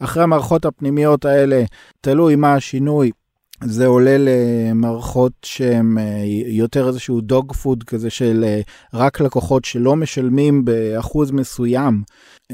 [0.00, 1.64] אחרי המערכות הפנימיות האלה,
[2.00, 3.10] תלוי מה השינוי,
[3.64, 5.96] זה עולה למערכות שהן
[6.46, 8.44] יותר איזשהו דוג פוד כזה של
[8.94, 12.02] רק לקוחות שלא משלמים באחוז מסוים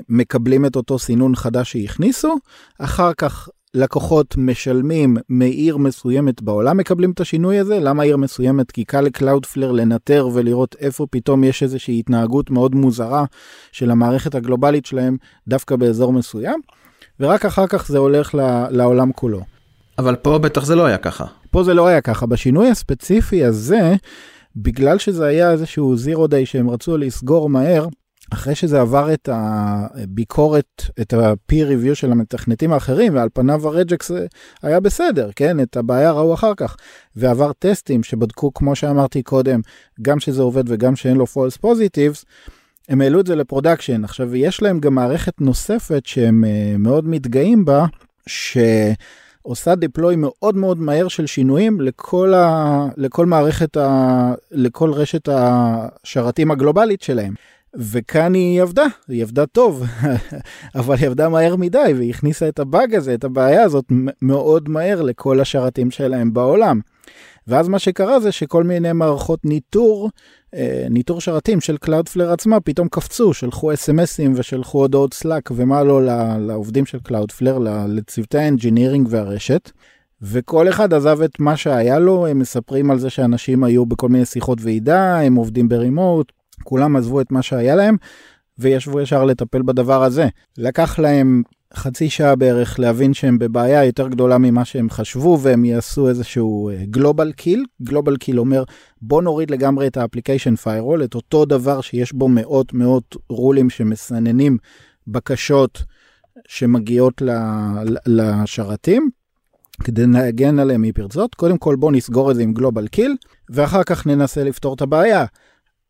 [0.09, 2.37] מקבלים את אותו סינון חדש שהכניסו,
[2.79, 8.71] אחר כך לקוחות משלמים מעיר מסוימת בעולם מקבלים את השינוי הזה, למה עיר מסוימת?
[8.71, 13.25] כי קל לקלאודפלר לנטר ולראות איפה פתאום יש איזושהי התנהגות מאוד מוזרה
[13.73, 15.17] של המערכת הגלובלית שלהם
[15.49, 16.61] דווקא באזור מסוים,
[17.21, 18.35] ורק אחר כך זה הולך
[18.71, 19.41] לעולם כולו.
[19.99, 21.25] אבל פה בטח זה לא היה ככה.
[21.51, 23.95] פה זה לא היה ככה, בשינוי הספציפי הזה,
[24.57, 27.87] בגלל שזה היה איזשהו זירו דיי שהם רצו לסגור מהר,
[28.33, 34.11] אחרי שזה עבר את הביקורת, את ה-peer review של המתכנתים האחרים, ועל פניו הרג'קס
[34.63, 35.61] היה בסדר, כן?
[35.61, 36.77] את הבעיה ראו אחר כך.
[37.17, 39.61] ועבר טסטים שבדקו, כמו שאמרתי קודם,
[40.03, 42.25] גם שזה עובד וגם שאין לו false positives,
[42.89, 44.05] הם העלו את זה ל production.
[44.05, 47.87] עכשיו, יש להם גם מערכת נוספת שהם uh, מאוד מתגאים בה,
[48.27, 52.87] שעושה deploy מאוד מאוד מהר של שינויים לכל, ה...
[52.97, 54.33] לכל מערכת, ה...
[54.51, 57.35] לכל רשת השרתים הגלובלית שלהם.
[57.75, 59.83] וכאן היא עבדה, היא עבדה טוב,
[60.75, 63.85] אבל היא עבדה מהר מדי והיא הכניסה את הבאג הזה, את הבעיה הזאת
[64.23, 66.81] מאוד מהר לכל השרתים שלהם בעולם.
[67.49, 70.11] ואז מה שקרה זה שכל מיני מערכות ניטור,
[70.55, 76.03] אה, ניטור שרתים של Cloudflare עצמה פתאום קפצו, שלחו אס.אם.אסים ושלחו הודעות Slack ומה לא
[76.39, 79.71] לעובדים של Cloudflare, לצוותי ה engineering והרשת.
[80.23, 84.25] וכל אחד עזב את מה שהיה לו, הם מספרים על זה שאנשים היו בכל מיני
[84.25, 86.33] שיחות ועידה, הם עובדים ב remote,
[86.65, 87.97] כולם עזבו את מה שהיה להם
[88.59, 90.29] וישבו ישר לטפל בדבר הזה.
[90.59, 91.43] לקח להם
[91.77, 97.33] חצי שעה בערך להבין שהם בבעיה יותר גדולה ממה שהם חשבו והם יעשו איזשהו global
[97.33, 97.65] kill.
[97.83, 98.65] global kill אומר
[99.03, 104.59] בוא נוריד לגמרי את ה-application firewall, את אותו דבר שיש בו מאות מאות רולים שמסננים
[105.07, 105.83] בקשות
[106.49, 107.23] שמגיעות
[108.07, 109.11] לשרתים.
[109.85, 113.17] כדי להגן עליהם מפרצות, קודם כל בוא נסגור את זה עם global kill,
[113.51, 115.25] ואחר כך ננסה לפתור את הבעיה.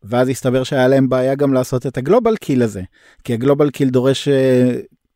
[0.02, 2.82] ואז הסתבר שהיה להם בעיה גם לעשות את הגלובל קיל הזה,
[3.24, 4.28] כי הגלובל קיל דורש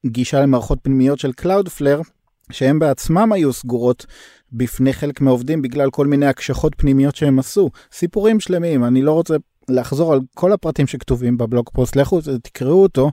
[0.06, 2.02] גישה למערכות פנימיות של Cloudflare,
[2.50, 4.06] שהם בעצמם היו סגורות
[4.52, 7.70] בפני חלק מהעובדים בגלל כל מיני הקשחות פנימיות שהם עשו.
[7.92, 9.34] סיפורים שלמים, אני לא רוצה
[9.68, 13.10] לחזור על כל הפרטים שכתובים בבלוג פוסט, לכו תקראו אותו,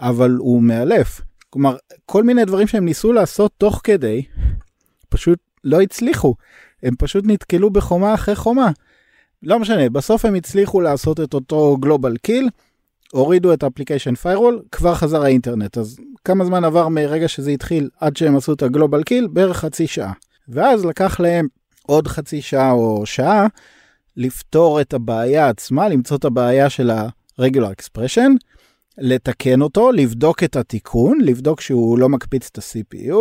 [0.00, 1.20] אבל הוא מאלף.
[1.50, 4.22] כלומר, כל מיני דברים שהם ניסו לעשות תוך כדי,
[5.08, 6.34] פשוט לא הצליחו.
[6.82, 8.70] הם פשוט נתקלו בחומה אחרי חומה.
[9.42, 12.48] לא משנה, בסוף הם הצליחו לעשות את אותו global kill,
[13.12, 15.78] הורידו את application firewall, כבר חזר האינטרנט.
[15.78, 19.26] אז כמה זמן עבר מרגע שזה התחיל עד שהם עשו את ה-global kill?
[19.26, 20.12] בערך חצי שעה.
[20.48, 21.48] ואז לקח להם
[21.86, 23.46] עוד חצי שעה או שעה
[24.16, 28.30] לפתור את הבעיה עצמה, למצוא את הבעיה של ה-regular expression,
[28.98, 33.16] לתקן אותו, לבדוק את התיקון, לבדוק שהוא לא מקפיץ את ה-CPU,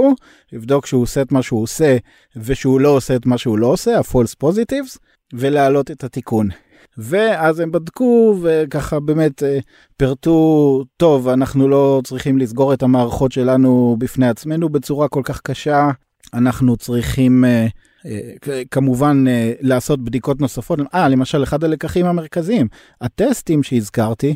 [0.52, 1.98] לבדוק שהוא עושה את מה שהוא עושה
[2.36, 4.98] ושהוא לא עושה את מה שהוא לא עושה, ה-false positives,
[5.34, 6.50] ולהעלות את התיקון.
[7.02, 9.60] ואז הם בדקו וככה באמת אה,
[9.98, 15.90] פירטו, טוב, אנחנו לא צריכים לסגור את המערכות שלנו בפני עצמנו בצורה כל כך קשה,
[16.34, 17.68] אנחנו צריכים אה,
[18.06, 19.26] אה, כמובן
[19.62, 20.80] לעשות בדיקות נוספות.
[20.94, 22.68] אה, למשל, אחד הלקחים המרכזיים,
[23.02, 24.36] הטסטים שהזכרתי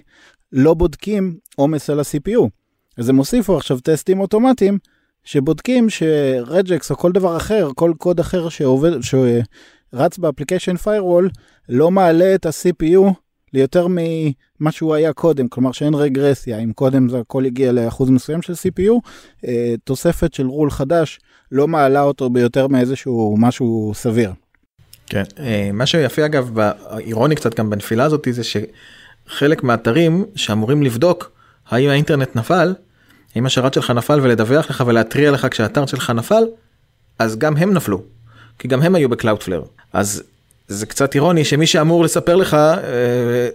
[0.51, 2.49] לא בודקים עומס על ה-CPU.
[2.97, 4.77] אז הם הוסיפו עכשיו טסטים אוטומטיים
[5.23, 8.91] שבודקים ש-regex או כל דבר אחר, כל קוד אחר שעובד,
[9.93, 11.29] רץ ב-application firewall
[11.69, 13.13] לא מעלה את ה-CPU
[13.53, 18.41] ליותר ממה שהוא היה קודם, כלומר שאין רגרסיה, אם קודם זה הכל הגיע לאחוז מסוים
[18.41, 19.09] של CPU,
[19.47, 21.19] אה, תוספת של רול חדש
[21.51, 24.33] לא מעלה אותו ביותר מאיזשהו משהו סביר.
[25.07, 26.59] כן, אה, מה שיפה אגב,
[26.99, 31.31] אירוני קצת גם בנפילה הזאת זה שחלק מהאתרים שאמורים לבדוק
[31.69, 32.73] האם האינטרנט נפל,
[33.35, 36.43] אם השרת שלך נפל ולדווח לך ולהתריע לך כשהאתר שלך נפל,
[37.19, 38.01] אז גם הם נפלו,
[38.63, 39.63] כי גם הם היו ב-Cloudflare.
[39.93, 40.23] אז
[40.67, 42.79] זה קצת אירוני שמי שאמור לספר לך, אה,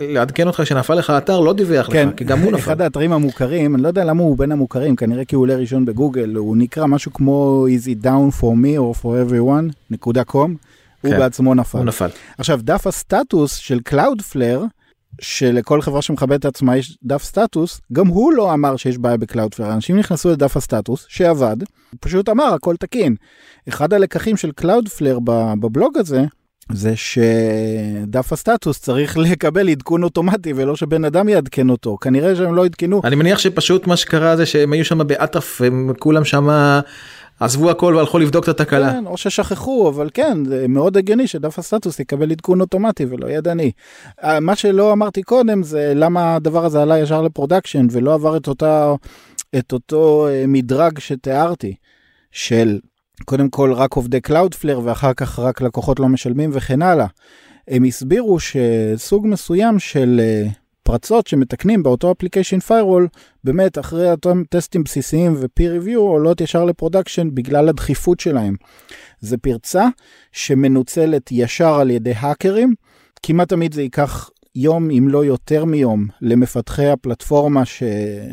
[0.00, 2.60] לעדכן אותך שנפל לך אתר, לא דיווח כן, לך, כי גם הוא נפל.
[2.60, 5.84] אחד האתרים המוכרים, אני לא יודע למה הוא בין המוכרים, כנראה כי הוא עולה ראשון
[5.84, 10.54] בגוגל, הוא נקרא משהו כמו is it down for me or for everyone, נקודה com,
[11.02, 11.78] כן, הוא בעצמו נפל.
[11.78, 12.08] הוא נפל.
[12.38, 14.64] עכשיו, דף הסטטוס של Cloudflare,
[15.20, 19.72] שלכל חברה שמכבדת את עצמה יש דף סטטוס, גם הוא לא אמר שיש בעיה ב-Cloudflare.
[19.72, 23.14] אנשים נכנסו לדף הסטטוס שעבד, הוא פשוט אמר הכל תקין.
[23.68, 25.18] אחד הלקחים של Cloudflare
[25.60, 26.24] בבלוג הזה,
[26.72, 32.64] זה שדף הסטטוס צריך לקבל עדכון אוטומטי ולא שבן אדם יעדכן אותו כנראה שהם לא
[32.64, 33.00] עדכנו.
[33.04, 36.48] אני מניח שפשוט מה שקרה זה שהם היו שם באטרף הם כולם שם
[37.40, 38.92] עזבו הכל והלכו לבדוק את התקלה.
[38.92, 43.70] כן, או ששכחו, אבל כן, זה מאוד הגיוני שדף הסטטוס יקבל עדכון אוטומטי ולא ידני.
[44.24, 48.48] אה, מה שלא אמרתי קודם זה למה הדבר הזה עלה ישר ל-production ולא עבר את,
[48.48, 48.94] אותה,
[49.58, 51.74] את אותו אה, מדרג שתיארתי,
[52.32, 52.78] של
[53.24, 57.06] קודם כל רק עובדי Cloudflare ואחר כך רק לקוחות לא משלמים וכן הלאה.
[57.68, 60.48] הם הסבירו שסוג מסוים של אה,
[60.88, 63.08] פרצות שמתקנים באותו application firewall,
[63.44, 68.54] באמת אחרי אותם טסטים בסיסיים ו-peer review עולות ישר ל-production בגלל הדחיפות שלהם.
[69.20, 69.86] זה פרצה
[70.32, 72.74] שמנוצלת ישר על ידי האקרים,
[73.22, 77.82] כמעט תמיד זה ייקח יום אם לא יותר מיום למפתחי הפלטפורמה ש...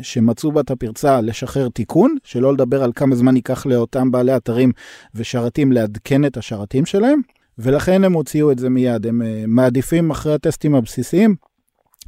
[0.02, 4.72] שמצאו בה את הפרצה לשחרר תיקון, שלא לדבר על כמה זמן ייקח לאותם בעלי אתרים
[5.14, 7.20] ושרתים לעדכן את השרתים שלהם,
[7.58, 11.36] ולכן הם הוציאו את זה מיד, הם אה, מעדיפים אחרי הטסטים הבסיסיים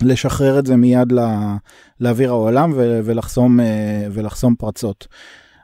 [0.02, 1.22] לשחרר את זה מיד לא,
[2.00, 3.66] לאוויר העולם ולחסום, אה,
[4.12, 5.06] ולחסום פרצות.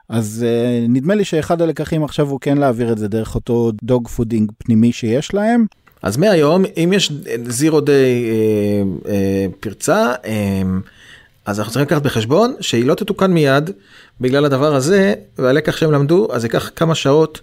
[0.09, 0.47] אז
[0.89, 5.35] נדמה לי שאחד הלקחים עכשיו הוא כן להעביר את זה דרך אותו dogfooding פנימי שיש
[5.35, 5.67] להם.
[6.05, 7.13] אז מהיום, אם יש
[7.47, 10.63] zero day אה, אה, פרצה, אה,
[11.47, 13.71] אז אנחנו צריכים לקחת בחשבון שהיא לא תתוקן מיד
[14.21, 17.41] בגלל הדבר הזה, והלקח שהם למדו, אז ייקח כמה שעות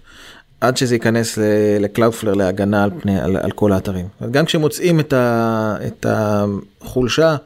[0.62, 1.38] עד שזה ייכנס
[1.80, 4.06] ל-Cloudflare להגנה על, פני, על, כל האתרים.
[4.30, 7.36] גם כשמוצאים את, החולשה,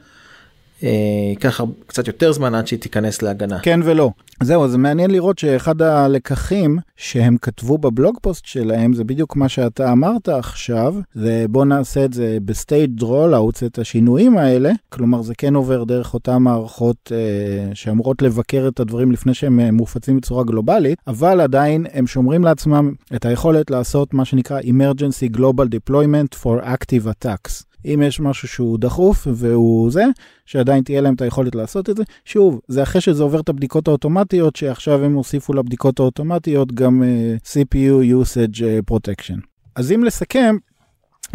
[0.82, 3.58] ייקח קצת יותר זמן עד שהיא תיכנס להגנה.
[3.62, 4.10] כן ולא.
[4.42, 9.92] זהו, זה מעניין לראות שאחד הלקחים שהם כתבו בבלוג פוסט שלהם, זה בדיוק מה שאתה
[9.92, 15.54] אמרת עכשיו, זה בוא נעשה את זה ב-staged rollouts, את השינויים האלה, כלומר זה כן
[15.54, 20.98] עובר דרך אותן מערכות אה, שאמורות לבקר את הדברים לפני שהם אה, מופצים בצורה גלובלית,
[21.06, 27.06] אבל עדיין הם שומרים לעצמם את היכולת לעשות מה שנקרא Emergency Global Deployment for Active
[27.06, 27.75] Attacks.
[27.84, 30.04] אם יש משהו שהוא דחוף והוא זה,
[30.46, 32.02] שעדיין תהיה להם את היכולת לעשות את זה.
[32.24, 37.46] שוב, זה אחרי שזה עובר את הבדיקות האוטומטיות, שעכשיו הם הוסיפו לבדיקות האוטומטיות גם uh,
[37.46, 39.36] CPU usage uh, protection.
[39.74, 40.56] אז אם לסכם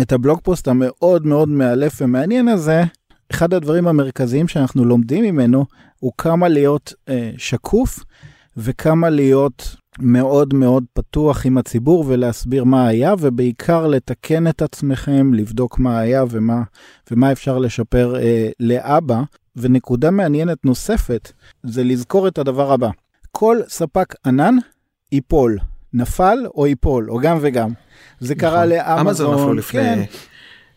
[0.02, 2.84] את הבלוג פוסט המאוד מאוד מאלף ומעניין הזה,
[3.32, 5.66] אחד הדברים המרכזיים שאנחנו לומדים ממנו
[6.00, 8.00] הוא כמה להיות uh, שקוף
[8.58, 15.80] וכמה להיות מאוד מאוד פתוח עם הציבור ולהסביר מה היה, ובעיקר לתקן את עצמכם, לבדוק
[15.80, 16.62] מה היה ומה,
[17.12, 19.22] ומה אפשר לשפר אה, לאבא.
[19.56, 21.32] ונקודה מעניינת נוספת
[21.64, 22.90] זה לזכור את הדבר הבא:
[23.32, 24.56] כל ספק ענן
[25.12, 25.58] ייפול,
[25.94, 27.70] נפל או ייפול, או גם וגם.
[28.20, 28.50] זה נכון.
[28.50, 29.08] קרה לאמזון.
[29.08, 30.04] אמזון נפלו לפני, כן.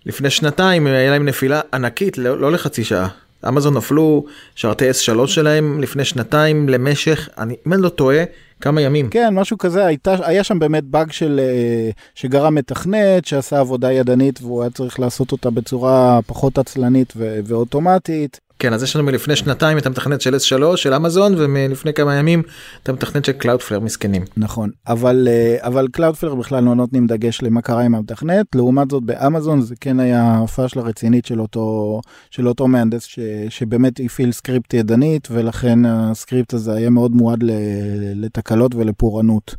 [0.07, 3.09] לפני שנתיים, היה להם נפילה ענקית, לא, לא לחצי שעה.
[3.49, 4.25] אמזון נפלו
[4.55, 8.25] שרתי S3 שלהם לפני שנתיים למשך, אני, אם אני לא טועה,
[8.61, 9.09] כמה ימים.
[9.09, 14.43] כן, משהו כזה, הייתה, היה שם באמת באג של, אה, שגרם מתכנת, שעשה עבודה ידנית
[14.43, 18.41] והוא היה צריך לעשות אותה בצורה פחות עצלנית ו- ואוטומטית.
[18.59, 22.43] כן, אז יש לנו מלפני שנתיים את המתכנת של S3 של אמזון, ומלפני כמה ימים
[22.83, 24.23] את המתכנת של Cloudflare מסכנים.
[24.37, 29.03] נכון, אבל, אה, אבל Cloudflare בכלל לא נותנים דגש למה קרה עם המתכנת, לעומת זאת
[29.03, 34.75] באמזון זה כן היה פאשלה רצינית של אותו, של אותו מהנדס ש, שבאמת הפעיל סקריפט
[34.75, 37.39] ידנית, ולכן הסקריפט הזה היה מאוד מועד
[38.15, 39.55] לתקלות ולפורענות.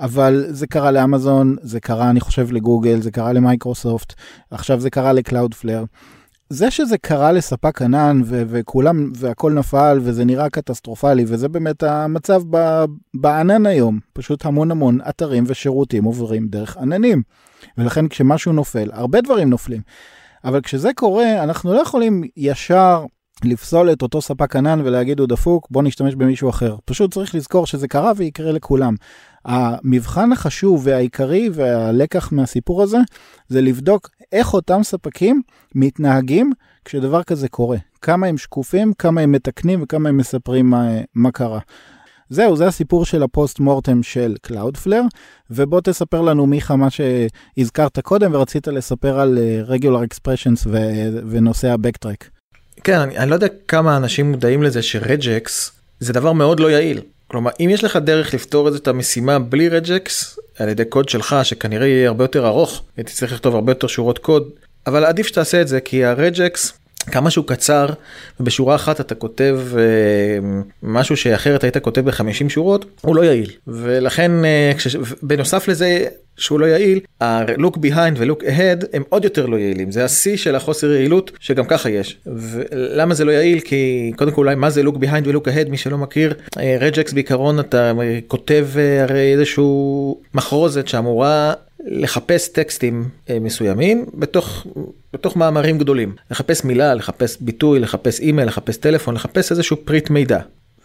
[0.00, 4.14] אבל זה קרה לאמזון, זה קרה אני חושב לגוגל, זה קרה למייקרוסופט,
[4.50, 5.84] עכשיו זה קרה ל-Cloudflare.
[6.52, 12.42] זה שזה קרה לספק ענן ו- וכולם והכל נפל וזה נראה קטסטרופלי וזה באמת המצב
[12.50, 12.84] ב-
[13.14, 14.00] בענן היום.
[14.12, 17.22] פשוט המון המון אתרים ושירותים עוברים דרך עננים.
[17.78, 19.80] ולכן כשמשהו נופל הרבה דברים נופלים.
[20.44, 23.04] אבל כשזה קורה אנחנו לא יכולים ישר
[23.44, 26.76] לפסול את אותו ספק ענן ולהגיד הוא דפוק בוא נשתמש במישהו אחר.
[26.84, 28.94] פשוט צריך לזכור שזה קרה ויקרה לכולם.
[29.44, 32.98] המבחן החשוב והעיקרי והלקח מהסיפור הזה
[33.48, 35.42] זה לבדוק איך אותם ספקים
[35.74, 36.52] מתנהגים
[36.84, 37.76] כשדבר כזה קורה.
[38.02, 41.60] כמה הם שקופים, כמה הם מתקנים וכמה הם מספרים מה, מה קרה.
[42.30, 45.08] זהו, זה הסיפור של ה-post mortem של Cloudflare,
[45.50, 52.24] ובוא תספר לנו מיכה מה שהזכרת קודם ורצית לספר על regular expressions ו- ונושא ה-backtrack.
[52.84, 57.00] כן, אני, אני לא יודע כמה אנשים מודעים לזה ש-regex זה דבר מאוד לא יעיל.
[57.30, 61.86] כלומר, אם יש לך דרך לפתור את המשימה בלי regex, על ידי קוד שלך, שכנראה
[61.86, 64.50] יהיה הרבה יותר ארוך, ותצטרך לכתוב הרבה יותר שורות קוד,
[64.86, 66.72] אבל עדיף שתעשה את זה, כי הרג'קס,
[67.06, 67.86] כמה שהוא קצר,
[68.40, 69.82] ובשורה אחת אתה כותב אה,
[70.82, 73.50] משהו שאחרת היית כותב ב-50 שורות, הוא לא יעיל.
[73.66, 74.96] ולכן, אה, כש...
[75.22, 76.04] בנוסף לזה,
[76.36, 80.54] שהוא לא יעיל, ה-look behind ו-look ahead הם עוד יותר לא יעילים, זה השיא של
[80.54, 82.18] החוסר יעילות שגם ככה יש.
[82.26, 83.60] ולמה זה לא יעיל?
[83.60, 86.34] כי קודם כל אולי מה זה look behind ו-look ahead, מי שלא מכיר,
[86.80, 87.92] רג'קס בעיקרון אתה
[88.28, 91.52] כותב אה, הרי איזשהו מחרוזת שאמורה
[91.84, 94.66] לחפש טקסטים אה, מסוימים בתוך,
[95.12, 96.14] בתוך מאמרים גדולים.
[96.30, 100.38] לחפש מילה, לחפש ביטוי, לחפש אימייל, לחפש טלפון, לחפש איזשהו פריט מידע.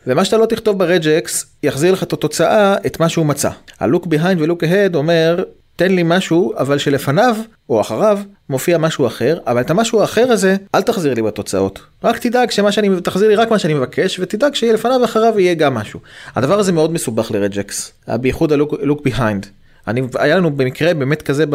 [0.08, 3.50] ומה שאתה לא תכתוב ב-regex יחזיר לך את התוצאה, את מה שהוא מצא.
[3.80, 5.44] ה-look behind ו-look ahead אומר,
[5.76, 7.36] תן לי משהו, אבל שלפניו
[7.70, 11.80] או אחריו מופיע משהו אחר, אבל את המשהו האחר הזה, אל תחזיר לי בתוצאות.
[12.04, 15.54] רק תדאג שמה שאני, תחזיר לי רק מה שאני מבקש, ותדאג שיהיה לפניו ואחריו יהיה
[15.54, 16.00] גם משהו.
[16.36, 19.46] הדבר הזה מאוד מסובך ל regex, בייחוד ה-look behind.
[19.88, 21.46] אני, היה לנו במקרה באמת כזה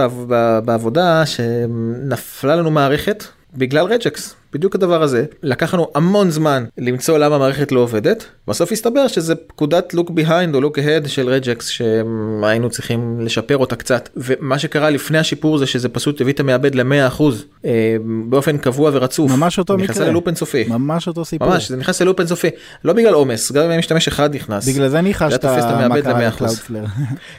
[0.64, 4.39] בעבודה שנפלה לנו מערכת בגלל regex.
[4.53, 5.25] בדיוק הדבר הזה.
[5.43, 10.55] לקח לנו המון זמן למצוא למה המערכת לא עובדת, בסוף הסתבר שזה פקודת look behind
[10.55, 14.09] או look ahead של regex שהיינו צריכים לשפר אותה קצת.
[14.16, 17.22] ומה שקרה לפני השיפור זה שזה פשוט הביא את המעבד ל-100%
[17.64, 17.97] אה,
[18.29, 19.31] באופן קבוע ורצוף.
[19.31, 19.85] ממש אותו מקרה.
[19.85, 20.64] נכנס ללופ אינסופי.
[20.68, 21.49] ממש אותו סיפור.
[21.49, 22.49] ממש, זה נכנס ללופ אינסופי.
[22.85, 24.68] לא בגלל עומס, גם אם משתמש אחד נכנס.
[24.68, 26.85] בגלל זה ניחשת מה קרה ל Cloudflare.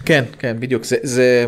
[0.06, 0.84] כן, כן, בדיוק.
[0.84, 1.46] זה, זה,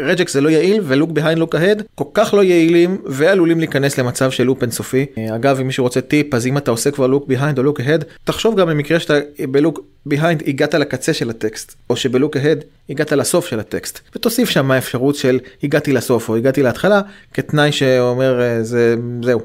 [0.00, 3.98] regex זה לא יעיל ו look behind look ahead כל כך לא יעילים ועלולים להיכנס
[3.98, 4.85] למצב של לופ אינסופי.
[4.94, 5.34] אינסופי.
[5.34, 8.04] אגב, אם מישהו רוצה טיפ, אז אם אתה עושה כבר look behind או look ahead,
[8.24, 9.18] תחשוב גם במקרה שאתה
[9.50, 9.78] ב-look
[10.12, 15.16] behind הגעת לקצה של הטקסט, או שב-look ahead הגעת לסוף של הטקסט, ותוסיף שם אפשרות
[15.16, 17.00] של הגעתי לסוף או הגעתי להתחלה,
[17.34, 19.40] כתנאי שאומר זה, זהו,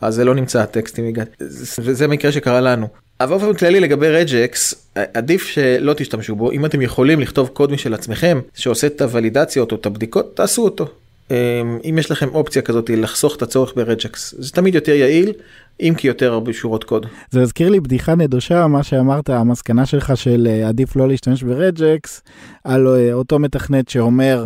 [0.00, 1.30] אז זה לא נמצא הטקסט אם הגעתי,
[1.78, 2.88] וזה מקרה שקרה לנו.
[3.20, 4.74] אבל באופן כללי לגבי regex,
[5.14, 9.76] עדיף שלא תשתמשו בו, אם אתם יכולים לכתוב קוד משל עצמכם, שעושה את הוולידציות או
[9.76, 10.88] את הבדיקות, תעשו אותו.
[11.30, 15.32] אם יש לכם אופציה כזאת לחסוך את הצורך ב regex, זה תמיד יותר יעיל,
[15.80, 17.06] אם כי יותר הרבה שורות קוד.
[17.30, 22.22] זה הזכיר לי בדיחה נדושה, מה שאמרת, המסקנה שלך של עדיף לא להשתמש ב regex,
[22.64, 24.44] על אותו מתכנת שאומר,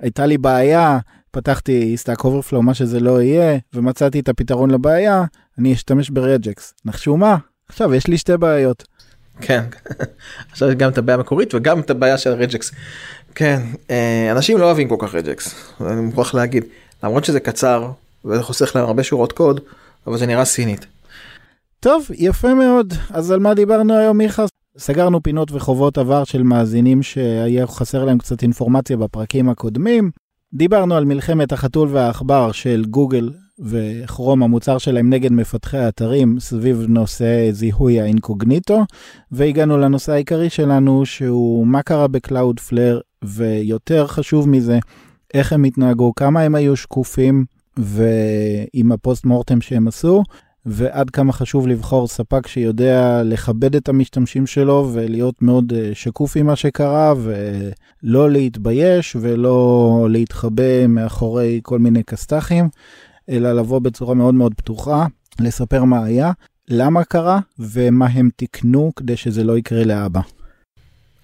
[0.00, 0.98] הייתה לי בעיה,
[1.30, 5.24] פתחתי Stack Overflow, מה שזה לא יהיה, ומצאתי את הפתרון לבעיה,
[5.58, 6.74] אני אשתמש ב regex.
[6.84, 7.36] נחשו מה?
[7.68, 8.84] עכשיו יש לי שתי בעיות.
[9.40, 9.62] כן,
[10.52, 12.72] עכשיו יש גם את הבעיה המקורית וגם את הבעיה של regex.
[13.34, 13.62] כן,
[14.32, 16.64] אנשים לא אוהבים כל כך regex, אני מוכרח להגיד,
[17.02, 17.90] למרות שזה קצר
[18.24, 19.60] וזה חוסך להם הרבה שורות קוד,
[20.06, 20.86] אבל זה נראה סינית.
[21.80, 22.94] טוב, יפה מאוד.
[23.10, 24.44] אז על מה דיברנו היום, מיכה?
[24.78, 30.10] סגרנו פינות וחובות עבר של מאזינים שהיה חסר להם קצת אינפורמציה בפרקים הקודמים.
[30.54, 33.30] דיברנו על מלחמת החתול והעכבר של גוגל
[33.60, 38.84] וכרום המוצר שלהם נגד מפתחי האתרים סביב נושא זיהוי האינקוגניטו
[39.32, 44.78] והגענו לנושא העיקרי שלנו שהוא מה קרה ב Cloudflare ויותר חשוב מזה
[45.34, 47.44] איך הם התנהגו כמה הם היו שקופים
[47.76, 50.22] ועם ה post mortem שהם עשו
[50.66, 56.56] ועד כמה חשוב לבחור ספק שיודע לכבד את המשתמשים שלו ולהיות מאוד שקוף עם מה
[56.56, 62.68] שקרה ולא להתבייש ולא להתחבא מאחורי כל מיני כסת"חים.
[63.28, 65.06] אלא לבוא בצורה מאוד מאוד פתוחה,
[65.40, 66.32] לספר מה היה,
[66.68, 70.20] למה קרה ומה הם תיקנו כדי שזה לא יקרה לאבא.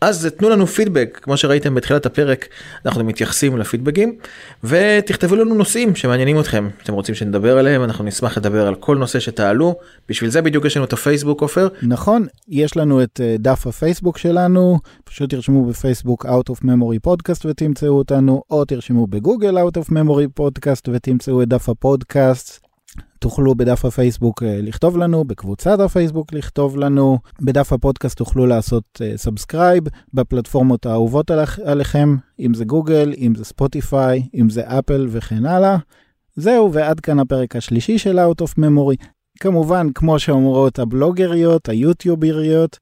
[0.00, 2.48] אז תנו לנו פידבק, כמו שראיתם בתחילת הפרק,
[2.86, 4.16] אנחנו מתייחסים לפידבקים,
[4.64, 9.20] ותכתבו לנו נושאים שמעניינים אתכם, אתם רוצים שנדבר עליהם, אנחנו נשמח לדבר על כל נושא
[9.20, 9.74] שתעלו,
[10.08, 11.68] בשביל זה בדיוק יש לנו את הפייסבוק עופר.
[11.82, 17.98] נכון, יש לנו את דף הפייסבוק שלנו, פשוט תרשמו בפייסבוק Out of Memory Podcast ותמצאו
[17.98, 22.67] אותנו, או תרשמו בגוגל Out of Memory Podcast ותמצאו את דף הפודקאסט.
[23.18, 29.90] תוכלו בדף הפייסבוק לכתוב לנו, בקבוצת הפייסבוק לכתוב לנו, בדף הפודקאסט תוכלו לעשות subscribe אה,
[30.14, 35.76] בפלטפורמות האהובות עליכ- עליכם, אם זה גוגל, אם זה ספוטיפיי, אם זה אפל וכן הלאה.
[36.36, 39.06] זהו, ועד כאן הפרק השלישי של Out of Memory.
[39.40, 42.78] כמובן, כמו שאומרות הבלוגריות, היוטיובריות.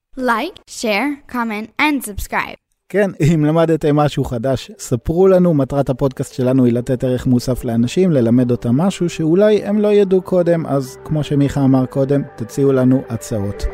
[0.70, 2.65] Share, comment and subscribe.
[2.88, 8.12] כן, אם למדתם משהו חדש, ספרו לנו, מטרת הפודקאסט שלנו היא לתת ערך מוסף לאנשים,
[8.12, 13.02] ללמד אותם משהו שאולי הם לא ידעו קודם, אז כמו שמיכה אמר קודם, תציעו לנו
[13.08, 13.64] הצעות.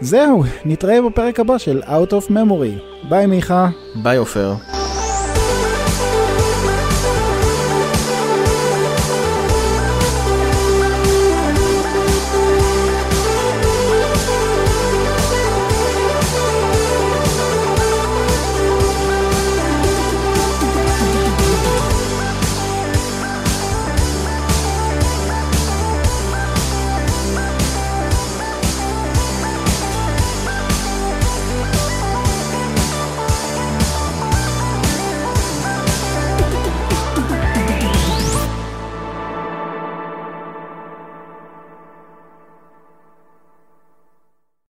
[0.00, 3.08] זהו, נתראה בפרק הבא של Out of Memory.
[3.08, 3.68] ביי מיכה.
[4.02, 4.54] ביי עופר.